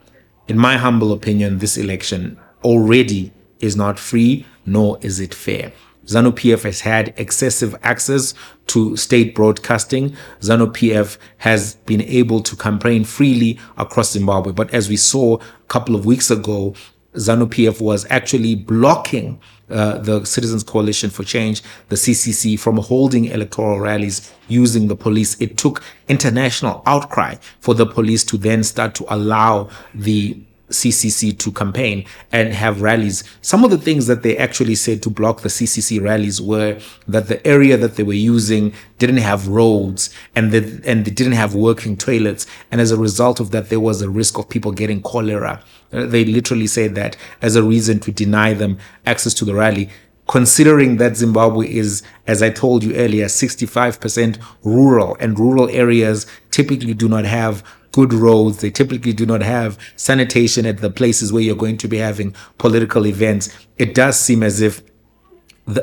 In 0.48 0.58
my 0.58 0.78
humble 0.78 1.12
opinion, 1.12 1.58
this 1.58 1.76
election 1.76 2.38
already 2.64 3.32
is 3.60 3.76
not 3.76 3.98
free, 3.98 4.46
nor 4.64 4.98
is 5.02 5.20
it 5.20 5.34
fair. 5.34 5.72
ZANU 6.06 6.32
PF 6.32 6.62
has 6.62 6.80
had 6.80 7.12
excessive 7.18 7.76
access 7.82 8.32
to 8.68 8.96
state 8.96 9.34
broadcasting. 9.34 10.16
ZANU 10.40 10.68
PF 10.72 11.18
has 11.38 11.74
been 11.84 12.00
able 12.00 12.42
to 12.42 12.56
campaign 12.56 13.04
freely 13.04 13.58
across 13.76 14.12
Zimbabwe. 14.12 14.52
But 14.52 14.72
as 14.72 14.88
we 14.88 14.96
saw 14.96 15.36
a 15.36 15.66
couple 15.68 15.94
of 15.94 16.06
weeks 16.06 16.30
ago, 16.30 16.74
ZANU 17.18 17.46
PF 17.46 17.80
was 17.80 18.06
actually 18.10 18.54
blocking 18.54 19.40
uh, 19.70 19.98
the 19.98 20.24
Citizens 20.24 20.62
Coalition 20.62 21.10
for 21.10 21.24
Change, 21.24 21.62
the 21.88 21.96
CCC, 21.96 22.58
from 22.58 22.78
holding 22.78 23.26
electoral 23.26 23.80
rallies 23.80 24.32
using 24.48 24.88
the 24.88 24.96
police. 24.96 25.38
It 25.40 25.58
took 25.58 25.82
international 26.08 26.82
outcry 26.86 27.36
for 27.60 27.74
the 27.74 27.84
police 27.86 28.24
to 28.24 28.38
then 28.38 28.62
start 28.62 28.94
to 28.96 29.14
allow 29.14 29.68
the 29.94 30.40
CCC 30.70 31.38
to 31.38 31.52
campaign 31.52 32.04
and 32.32 32.52
have 32.52 32.82
rallies. 32.82 33.24
Some 33.40 33.64
of 33.64 33.70
the 33.70 33.78
things 33.78 34.06
that 34.06 34.22
they 34.22 34.36
actually 34.36 34.74
said 34.74 35.02
to 35.02 35.10
block 35.10 35.40
the 35.40 35.48
CCC 35.48 36.02
rallies 36.02 36.40
were 36.40 36.78
that 37.06 37.28
the 37.28 37.44
area 37.46 37.76
that 37.76 37.96
they 37.96 38.02
were 38.02 38.12
using 38.12 38.72
didn't 38.98 39.18
have 39.18 39.48
roads 39.48 40.10
and 40.34 40.52
and 40.54 41.04
they 41.04 41.10
didn't 41.10 41.32
have 41.32 41.54
working 41.54 41.96
toilets. 41.96 42.46
And 42.70 42.80
as 42.80 42.90
a 42.90 42.96
result 42.96 43.40
of 43.40 43.50
that, 43.50 43.68
there 43.68 43.80
was 43.80 44.02
a 44.02 44.10
risk 44.10 44.38
of 44.38 44.48
people 44.48 44.72
getting 44.72 45.02
cholera. 45.02 45.62
Uh, 45.92 46.04
they 46.04 46.24
literally 46.24 46.66
said 46.66 46.94
that 46.94 47.16
as 47.40 47.56
a 47.56 47.62
reason 47.62 47.98
to 48.00 48.12
deny 48.12 48.52
them 48.52 48.78
access 49.06 49.32
to 49.34 49.44
the 49.44 49.54
rally 49.54 49.88
considering 50.28 50.98
that 50.98 51.16
Zimbabwe 51.16 51.68
is, 51.68 52.02
as 52.26 52.42
I 52.42 52.50
told 52.50 52.84
you 52.84 52.94
earlier, 52.94 53.26
65% 53.26 54.38
rural 54.62 55.16
and 55.18 55.38
rural 55.38 55.68
areas 55.70 56.26
typically 56.50 56.94
do 56.94 57.08
not 57.08 57.24
have 57.24 57.64
good 57.92 58.12
roads. 58.12 58.60
They 58.60 58.70
typically 58.70 59.12
do 59.12 59.26
not 59.26 59.40
have 59.42 59.78
sanitation 59.96 60.66
at 60.66 60.78
the 60.78 60.90
places 60.90 61.32
where 61.32 61.42
you're 61.42 61.56
going 61.56 61.78
to 61.78 61.88
be 61.88 61.96
having 61.96 62.34
political 62.58 63.06
events. 63.06 63.48
It 63.78 63.94
does 63.94 64.18
seem 64.20 64.42
as 64.42 64.60
if 64.60 64.82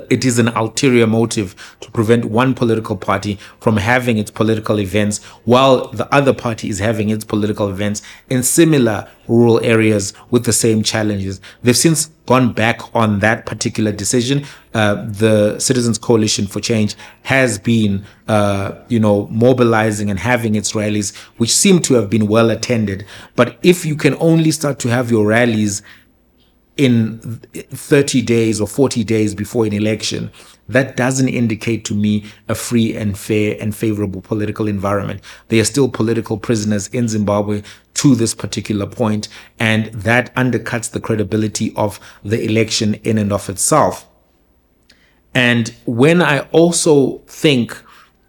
it 0.09 0.25
is 0.25 0.39
an 0.39 0.47
ulterior 0.49 1.07
motive 1.07 1.55
to 1.81 1.91
prevent 1.91 2.25
one 2.25 2.53
political 2.53 2.97
party 2.97 3.37
from 3.59 3.77
having 3.77 4.17
its 4.17 4.31
political 4.31 4.79
events 4.79 5.23
while 5.45 5.87
the 5.89 6.13
other 6.13 6.33
party 6.33 6.69
is 6.69 6.79
having 6.79 7.09
its 7.09 7.23
political 7.23 7.69
events 7.69 8.01
in 8.29 8.43
similar 8.43 9.07
rural 9.27 9.59
areas 9.63 10.13
with 10.31 10.45
the 10.45 10.53
same 10.53 10.83
challenges. 10.83 11.41
They've 11.63 11.77
since 11.77 12.07
gone 12.25 12.53
back 12.53 12.95
on 12.95 13.19
that 13.19 13.45
particular 13.45 13.91
decision. 13.91 14.45
Uh, 14.73 15.05
the 15.05 15.59
Citizens 15.59 15.97
Coalition 15.97 16.47
for 16.47 16.59
Change 16.59 16.95
has 17.23 17.57
been, 17.57 18.05
uh, 18.27 18.73
you 18.87 18.99
know, 18.99 19.27
mobilizing 19.27 20.09
and 20.09 20.19
having 20.19 20.55
its 20.55 20.75
rallies, 20.75 21.15
which 21.37 21.53
seem 21.53 21.79
to 21.83 21.93
have 21.93 22.09
been 22.09 22.27
well 22.27 22.49
attended. 22.49 23.05
But 23.35 23.57
if 23.63 23.85
you 23.85 23.95
can 23.95 24.15
only 24.19 24.51
start 24.51 24.79
to 24.79 24.89
have 24.89 25.11
your 25.11 25.25
rallies 25.25 25.81
in 26.77 27.19
30 27.53 28.21
days 28.21 28.59
or 28.59 28.67
40 28.67 29.03
days 29.03 29.33
before 29.33 29.65
an 29.65 29.73
election, 29.73 30.31
that 30.67 30.97
doesn't 30.97 31.29
indicate 31.29 31.85
to 31.85 31.93
me 31.93 32.25
a 32.49 32.55
free 32.55 32.95
and 32.95 33.17
fair 33.17 33.55
and 33.59 33.75
favorable 33.75 34.21
political 34.21 34.67
environment. 34.67 35.21
They 35.49 35.59
are 35.59 35.65
still 35.65 35.89
political 35.89 36.37
prisoners 36.37 36.87
in 36.87 37.07
Zimbabwe 37.07 37.61
to 37.95 38.15
this 38.15 38.33
particular 38.33 38.87
point, 38.87 39.27
and 39.59 39.85
that 39.93 40.35
undercuts 40.35 40.91
the 40.91 40.99
credibility 40.99 41.73
of 41.75 41.99
the 42.23 42.43
election 42.43 42.95
in 42.95 43.17
and 43.17 43.31
of 43.31 43.47
itself. 43.47 44.07
And 45.33 45.73
when 45.85 46.21
I 46.21 46.39
also 46.51 47.19
think 47.27 47.81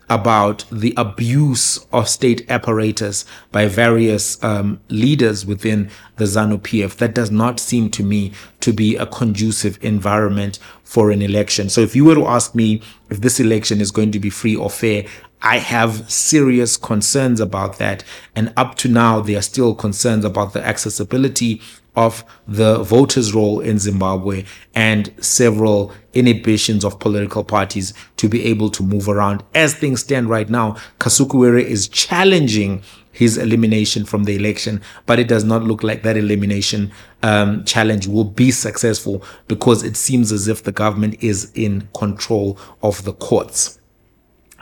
about 0.08 0.64
the 0.70 0.94
abuse 0.96 1.84
of 1.92 2.08
state 2.08 2.48
apparatus 2.48 3.24
by 3.50 3.66
various 3.66 4.42
um, 4.44 4.80
leaders 4.88 5.44
within 5.44 5.90
the 6.16 6.24
ZANU 6.24 6.58
PF. 6.58 6.96
That 6.96 7.14
does 7.14 7.30
not 7.30 7.58
seem 7.58 7.90
to 7.90 8.02
me 8.02 8.32
to 8.60 8.72
be 8.72 8.96
a 8.96 9.06
conducive 9.06 9.78
environment 9.82 10.58
for 10.84 11.10
an 11.10 11.22
election. 11.22 11.68
So 11.68 11.80
if 11.80 11.96
you 11.96 12.04
were 12.04 12.14
to 12.14 12.26
ask 12.26 12.54
me 12.54 12.82
if 13.10 13.20
this 13.20 13.40
election 13.40 13.80
is 13.80 13.90
going 13.90 14.12
to 14.12 14.20
be 14.20 14.30
free 14.30 14.54
or 14.54 14.70
fair, 14.70 15.06
I 15.42 15.58
have 15.58 16.10
serious 16.10 16.76
concerns 16.76 17.40
about 17.40 17.78
that. 17.78 18.04
And 18.34 18.52
up 18.56 18.76
to 18.76 18.88
now, 18.88 19.20
there 19.20 19.38
are 19.38 19.42
still 19.42 19.74
concerns 19.74 20.24
about 20.24 20.52
the 20.52 20.64
accessibility 20.64 21.60
of 21.96 22.24
the 22.46 22.82
voters' 22.82 23.34
roll 23.34 23.60
in 23.60 23.78
Zimbabwe 23.78 24.44
and 24.74 25.12
several 25.18 25.92
inhibitions 26.12 26.84
of 26.84 26.98
political 27.00 27.42
parties 27.42 27.94
to 28.18 28.28
be 28.28 28.44
able 28.44 28.70
to 28.70 28.82
move 28.82 29.08
around. 29.08 29.42
As 29.54 29.74
things 29.74 30.00
stand 30.00 30.28
right 30.28 30.48
now, 30.48 30.76
Kasukuwere 31.00 31.62
is 31.62 31.88
challenging 31.88 32.82
his 33.12 33.38
elimination 33.38 34.04
from 34.04 34.24
the 34.24 34.36
election, 34.36 34.82
but 35.06 35.18
it 35.18 35.26
does 35.26 35.42
not 35.42 35.62
look 35.62 35.82
like 35.82 36.02
that 36.02 36.18
elimination 36.18 36.92
um, 37.22 37.64
challenge 37.64 38.06
will 38.06 38.24
be 38.24 38.50
successful 38.50 39.24
because 39.48 39.82
it 39.82 39.96
seems 39.96 40.30
as 40.30 40.48
if 40.48 40.62
the 40.62 40.72
government 40.72 41.16
is 41.22 41.50
in 41.54 41.88
control 41.96 42.58
of 42.82 43.04
the 43.04 43.14
courts. 43.14 43.80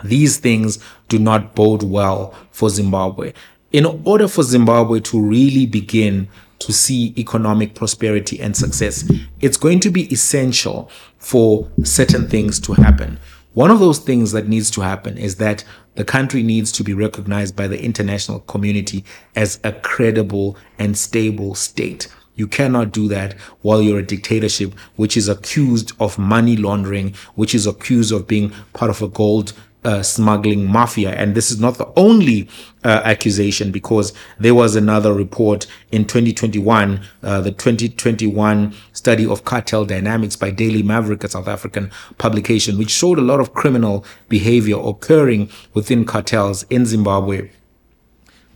These 0.04 0.38
things 0.38 0.78
do 1.08 1.18
not 1.18 1.56
bode 1.56 1.82
well 1.82 2.32
for 2.52 2.70
Zimbabwe. 2.70 3.32
In 3.72 3.86
order 4.04 4.28
for 4.28 4.44
Zimbabwe 4.44 5.00
to 5.00 5.20
really 5.20 5.66
begin 5.66 6.28
to 6.64 6.72
see 6.72 7.14
economic 7.16 7.74
prosperity 7.74 8.40
and 8.40 8.56
success, 8.56 9.08
it's 9.40 9.56
going 9.56 9.80
to 9.80 9.90
be 9.90 10.12
essential 10.12 10.90
for 11.18 11.70
certain 11.82 12.28
things 12.28 12.60
to 12.60 12.72
happen. 12.72 13.18
One 13.54 13.70
of 13.70 13.78
those 13.78 13.98
things 13.98 14.32
that 14.32 14.48
needs 14.48 14.70
to 14.72 14.80
happen 14.80 15.16
is 15.16 15.36
that 15.36 15.64
the 15.94 16.04
country 16.04 16.42
needs 16.42 16.72
to 16.72 16.82
be 16.82 16.92
recognized 16.92 17.54
by 17.54 17.68
the 17.68 17.80
international 17.80 18.40
community 18.40 19.04
as 19.36 19.60
a 19.62 19.72
credible 19.72 20.56
and 20.78 20.98
stable 20.98 21.54
state. 21.54 22.08
You 22.34 22.48
cannot 22.48 22.90
do 22.90 23.06
that 23.08 23.34
while 23.62 23.80
you're 23.80 24.00
a 24.00 24.06
dictatorship, 24.06 24.74
which 24.96 25.16
is 25.16 25.28
accused 25.28 25.92
of 26.00 26.18
money 26.18 26.56
laundering, 26.56 27.14
which 27.36 27.54
is 27.54 27.66
accused 27.66 28.12
of 28.12 28.26
being 28.26 28.50
part 28.72 28.90
of 28.90 29.00
a 29.02 29.08
gold 29.08 29.52
uh, 29.84 30.02
smuggling 30.02 30.66
mafia. 30.66 31.12
And 31.14 31.34
this 31.34 31.50
is 31.50 31.60
not 31.60 31.78
the 31.78 31.92
only 31.96 32.48
uh, 32.82 33.02
accusation 33.04 33.70
because 33.70 34.12
there 34.38 34.54
was 34.54 34.76
another 34.76 35.12
report 35.12 35.66
in 35.92 36.04
2021, 36.04 37.00
uh, 37.22 37.40
the 37.40 37.52
2021 37.52 38.74
study 38.92 39.26
of 39.26 39.44
cartel 39.44 39.84
dynamics 39.84 40.36
by 40.36 40.50
Daily 40.50 40.82
Maverick, 40.82 41.24
a 41.24 41.28
South 41.28 41.48
African 41.48 41.90
publication, 42.18 42.78
which 42.78 42.90
showed 42.90 43.18
a 43.18 43.22
lot 43.22 43.40
of 43.40 43.54
criminal 43.54 44.04
behavior 44.28 44.78
occurring 44.78 45.50
within 45.74 46.04
cartels 46.04 46.64
in 46.70 46.86
Zimbabwe 46.86 47.50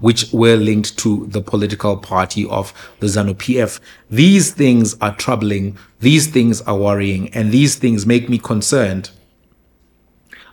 which 0.01 0.33
were 0.33 0.57
linked 0.57 0.97
to 0.97 1.27
the 1.27 1.41
political 1.41 1.97
party 1.97 2.47
of 2.47 2.73
the 3.01 3.07
ZANU 3.09 3.35
PF. 3.35 3.81
These 4.09 4.53
things 4.53 4.97
are 5.01 5.15
troubling, 5.17 5.77
these 5.99 6.29
things 6.29 6.61
are 6.63 6.77
worrying, 6.77 7.29
and 7.31 7.51
these 7.51 7.75
things 7.75 8.07
make 8.07 8.29
me 8.29 8.39
concerned 8.39 9.11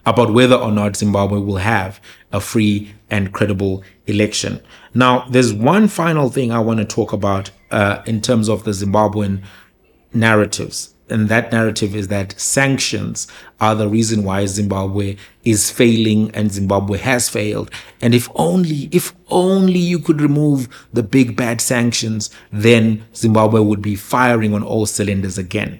about 0.05 0.33
whether 0.33 0.55
or 0.55 0.71
not 0.71 0.95
Zimbabwe 0.95 1.39
will 1.39 1.57
have 1.57 1.99
a 2.31 2.39
free 2.39 2.93
and 3.09 3.33
credible 3.33 3.83
election. 4.07 4.61
Now, 4.93 5.25
there's 5.29 5.53
one 5.53 5.87
final 5.87 6.29
thing 6.29 6.51
I 6.51 6.59
want 6.59 6.79
to 6.79 6.85
talk 6.85 7.13
about 7.13 7.51
uh, 7.71 8.01
in 8.05 8.21
terms 8.21 8.49
of 8.49 8.63
the 8.63 8.71
Zimbabwean 8.71 9.43
narratives. 10.13 10.95
and 11.09 11.29
that 11.29 11.51
narrative 11.51 11.95
is 11.95 12.07
that 12.07 12.39
sanctions 12.39 13.27
are 13.59 13.75
the 13.75 13.87
reason 13.87 14.23
why 14.23 14.45
Zimbabwe 14.45 15.17
is 15.43 15.69
failing 15.69 16.31
and 16.33 16.51
Zimbabwe 16.51 16.97
has 16.97 17.29
failed. 17.29 17.69
And 18.01 18.15
if 18.15 18.27
only, 18.35 18.89
if 18.91 19.13
only 19.29 19.79
you 19.79 19.99
could 19.99 20.21
remove 20.21 20.67
the 20.93 21.03
big 21.03 21.35
bad 21.35 21.61
sanctions, 21.61 22.29
then 22.51 23.05
Zimbabwe 23.15 23.59
would 23.61 23.81
be 23.81 23.95
firing 23.95 24.53
on 24.53 24.63
all 24.63 24.85
cylinders 24.85 25.37
again. 25.37 25.79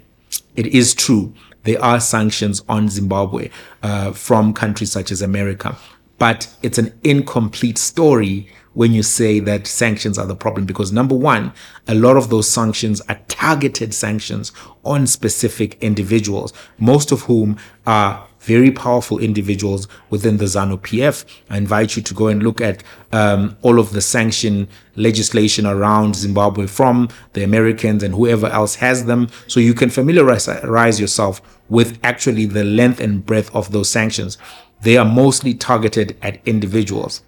It 0.54 0.66
is 0.66 0.94
true. 0.94 1.34
There 1.66 1.82
are 1.84 1.98
sanctions 1.98 2.62
on 2.68 2.88
Zimbabwe 2.88 3.50
uh, 3.82 4.12
from 4.12 4.54
countries 4.54 4.92
such 4.92 5.10
as 5.10 5.20
America, 5.20 5.76
but 6.16 6.48
it's 6.62 6.78
an 6.78 6.96
incomplete 7.02 7.76
story 7.76 8.48
when 8.74 8.92
you 8.92 9.02
say 9.02 9.40
that 9.40 9.66
sanctions 9.66 10.16
are 10.16 10.26
the 10.26 10.36
problem 10.36 10.64
because 10.64 10.92
number 10.92 11.16
one, 11.16 11.52
a 11.88 11.94
lot 11.94 12.16
of 12.16 12.30
those 12.30 12.46
sanctions 12.48 13.00
are 13.08 13.18
targeted 13.26 13.92
sanctions 13.92 14.52
on 14.84 15.08
specific 15.08 15.76
individuals, 15.82 16.52
most 16.78 17.10
of 17.10 17.22
whom 17.22 17.58
are 17.84 18.24
very 18.46 18.70
powerful 18.70 19.18
individuals 19.18 19.88
within 20.08 20.36
the 20.36 20.44
ZANU 20.44 20.78
PF. 20.78 21.24
I 21.50 21.58
invite 21.58 21.96
you 21.96 22.02
to 22.02 22.14
go 22.14 22.28
and 22.28 22.42
look 22.42 22.60
at 22.60 22.82
um, 23.12 23.56
all 23.62 23.78
of 23.78 23.90
the 23.90 24.00
sanction 24.00 24.68
legislation 24.94 25.66
around 25.66 26.14
Zimbabwe 26.14 26.66
from 26.66 27.08
the 27.32 27.42
Americans 27.42 28.02
and 28.02 28.14
whoever 28.14 28.46
else 28.46 28.76
has 28.76 29.04
them, 29.04 29.28
so 29.48 29.58
you 29.58 29.74
can 29.74 29.90
familiarize 29.90 31.00
yourself 31.00 31.42
with 31.68 31.98
actually 32.04 32.46
the 32.46 32.64
length 32.64 33.00
and 33.00 33.26
breadth 33.26 33.54
of 33.54 33.72
those 33.72 33.90
sanctions. 33.90 34.38
They 34.82 34.96
are 34.96 35.04
mostly 35.04 35.52
targeted 35.52 36.16
at 36.22 36.40
individuals 36.46 37.22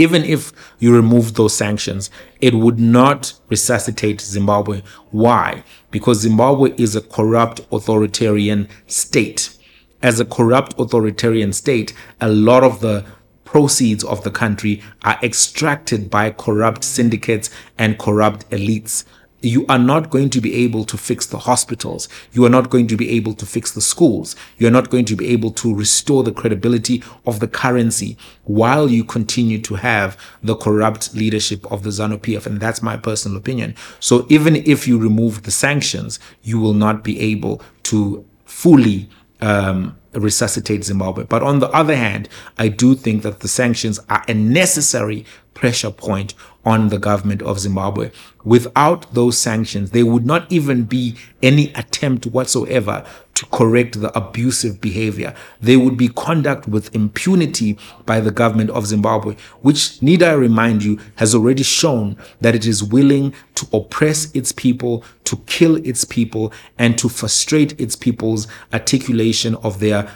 even 0.00 0.24
if 0.24 0.50
you 0.78 0.96
remove 0.96 1.34
those 1.34 1.54
sanctions, 1.54 2.10
it 2.40 2.54
would 2.54 2.78
not 2.80 3.34
resuscitate 3.50 4.18
Zimbabwe. 4.22 4.80
Why? 5.10 5.62
Because 5.90 6.20
Zimbabwe 6.20 6.72
is 6.78 6.96
a 6.96 7.02
corrupt 7.02 7.60
authoritarian 7.70 8.66
state. 8.86 9.54
As 10.02 10.20
a 10.20 10.24
corrupt 10.24 10.74
authoritarian 10.78 11.52
state, 11.52 11.92
a 12.20 12.28
lot 12.28 12.64
of 12.64 12.80
the 12.80 13.04
proceeds 13.44 14.04
of 14.04 14.22
the 14.22 14.30
country 14.30 14.82
are 15.02 15.18
extracted 15.22 16.08
by 16.08 16.30
corrupt 16.30 16.84
syndicates 16.84 17.50
and 17.76 17.98
corrupt 17.98 18.48
elites 18.50 19.04
you 19.42 19.64
are 19.68 19.78
not 19.78 20.10
going 20.10 20.30
to 20.30 20.40
be 20.40 20.54
able 20.54 20.84
to 20.84 20.98
fix 20.98 21.26
the 21.26 21.38
hospitals. 21.38 22.08
You 22.32 22.44
are 22.44 22.50
not 22.50 22.70
going 22.70 22.86
to 22.88 22.96
be 22.96 23.10
able 23.10 23.34
to 23.34 23.46
fix 23.46 23.72
the 23.72 23.80
schools. 23.80 24.36
You 24.58 24.66
are 24.68 24.72
not 24.72 24.90
going 24.90 25.06
to 25.06 25.16
be 25.16 25.28
able 25.28 25.50
to 25.52 25.74
restore 25.74 26.22
the 26.22 26.32
credibility 26.32 27.02
of 27.26 27.40
the 27.40 27.48
currency 27.48 28.16
while 28.44 28.90
you 28.90 29.04
continue 29.04 29.60
to 29.62 29.76
have 29.76 30.16
the 30.42 30.56
corrupt 30.56 31.14
leadership 31.14 31.70
of 31.72 31.82
the 31.82 31.90
ZANU 31.90 32.18
PF. 32.18 32.46
And 32.46 32.60
that's 32.60 32.82
my 32.82 32.96
personal 32.96 33.38
opinion. 33.38 33.74
So 33.98 34.26
even 34.28 34.56
if 34.56 34.86
you 34.86 34.98
remove 34.98 35.44
the 35.44 35.50
sanctions, 35.50 36.18
you 36.42 36.60
will 36.60 36.74
not 36.74 37.02
be 37.02 37.18
able 37.20 37.62
to 37.84 38.24
fully 38.44 39.08
um, 39.40 39.96
resuscitate 40.12 40.84
Zimbabwe. 40.84 41.24
But 41.24 41.42
on 41.42 41.60
the 41.60 41.70
other 41.70 41.96
hand, 41.96 42.28
I 42.58 42.68
do 42.68 42.94
think 42.94 43.22
that 43.22 43.40
the 43.40 43.48
sanctions 43.48 44.00
are 44.08 44.24
a 44.28 44.34
necessary 44.34 45.24
pressure 45.54 45.90
point 45.90 46.34
on 46.64 46.88
the 46.88 46.98
government 46.98 47.42
of 47.42 47.58
Zimbabwe. 47.58 48.10
Without 48.44 49.12
those 49.14 49.38
sanctions, 49.38 49.90
there 49.90 50.06
would 50.06 50.26
not 50.26 50.50
even 50.52 50.84
be 50.84 51.16
any 51.42 51.72
attempt 51.74 52.26
whatsoever 52.26 53.04
to 53.34 53.46
correct 53.46 54.00
the 54.00 54.16
abusive 54.16 54.80
behavior. 54.80 55.34
There 55.60 55.80
would 55.80 55.96
be 55.96 56.08
conduct 56.08 56.68
with 56.68 56.94
impunity 56.94 57.78
by 58.04 58.20
the 58.20 58.30
government 58.30 58.70
of 58.70 58.86
Zimbabwe, 58.86 59.36
which, 59.62 60.02
need 60.02 60.22
I 60.22 60.32
remind 60.32 60.84
you, 60.84 60.98
has 61.16 61.34
already 61.34 61.62
shown 61.62 62.18
that 62.42 62.54
it 62.54 62.66
is 62.66 62.84
willing 62.84 63.34
to 63.54 63.66
oppress 63.72 64.30
its 64.32 64.52
people, 64.52 65.04
to 65.24 65.36
kill 65.46 65.76
its 65.76 66.04
people, 66.04 66.52
and 66.78 66.98
to 66.98 67.08
frustrate 67.08 67.80
its 67.80 67.96
people's 67.96 68.46
articulation 68.72 69.54
of 69.56 69.80
their 69.80 70.10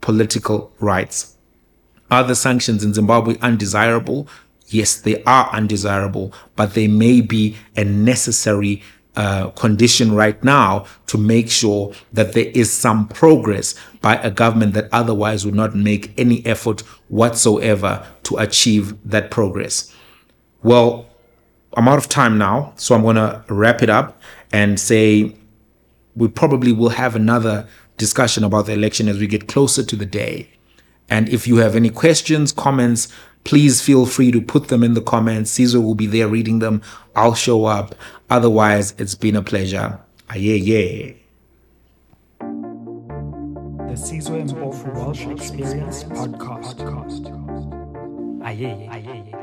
political 0.00 0.72
rights. 0.78 1.36
Are 2.10 2.24
the 2.24 2.36
sanctions 2.36 2.84
in 2.84 2.94
Zimbabwe 2.94 3.36
undesirable? 3.42 4.28
Yes, 4.68 5.00
they 5.00 5.22
are 5.24 5.50
undesirable, 5.52 6.32
but 6.56 6.74
they 6.74 6.88
may 6.88 7.20
be 7.20 7.56
a 7.76 7.84
necessary 7.84 8.82
uh, 9.16 9.50
condition 9.50 10.12
right 10.14 10.42
now 10.44 10.86
to 11.06 11.18
make 11.18 11.50
sure 11.50 11.92
that 12.12 12.34
there 12.34 12.50
is 12.54 12.72
some 12.72 13.08
progress 13.08 13.74
by 14.00 14.16
a 14.16 14.30
government 14.30 14.74
that 14.74 14.88
otherwise 14.92 15.44
would 15.44 15.56
not 15.56 15.74
make 15.74 16.12
any 16.16 16.44
effort 16.46 16.82
whatsoever 17.08 18.06
to 18.22 18.36
achieve 18.36 18.96
that 19.08 19.30
progress. 19.30 19.92
Well, 20.62 21.06
I'm 21.76 21.88
out 21.88 21.98
of 21.98 22.08
time 22.08 22.38
now, 22.38 22.72
so 22.76 22.94
I'm 22.94 23.02
going 23.02 23.16
to 23.16 23.44
wrap 23.48 23.82
it 23.82 23.90
up 23.90 24.20
and 24.52 24.78
say 24.78 25.34
we 26.14 26.28
probably 26.28 26.72
will 26.72 26.90
have 26.90 27.16
another 27.16 27.66
discussion 27.96 28.44
about 28.44 28.66
the 28.66 28.72
election 28.72 29.08
as 29.08 29.18
we 29.18 29.26
get 29.26 29.48
closer 29.48 29.82
to 29.82 29.96
the 29.96 30.06
day. 30.06 30.50
And 31.10 31.28
if 31.28 31.48
you 31.48 31.56
have 31.56 31.74
any 31.74 31.90
questions, 31.90 32.52
comments, 32.52 33.08
please 33.44 33.80
feel 33.80 34.06
free 34.06 34.30
to 34.32 34.40
put 34.40 34.68
them 34.68 34.82
in 34.82 34.94
the 34.94 35.00
comments. 35.00 35.50
Caesar 35.52 35.80
will 35.80 35.94
be 35.94 36.06
there 36.06 36.28
reading 36.28 36.58
them. 36.58 36.82
I'll 37.16 37.34
show 37.34 37.64
up. 37.64 37.94
Otherwise, 38.30 38.94
it's 38.98 39.14
been 39.14 39.36
a 39.36 39.42
pleasure. 39.42 39.98
Ah, 40.28 40.34
aye, 40.34 40.36
yeah. 40.38 41.12
The 43.88 43.96
Caesar 43.96 44.36
and 44.36 44.52
Walsh 44.52 45.26
Experience 45.26 46.04
podcast. 46.04 46.78
Aye, 48.44 48.88
aye, 48.90 49.32
aye. 49.32 49.37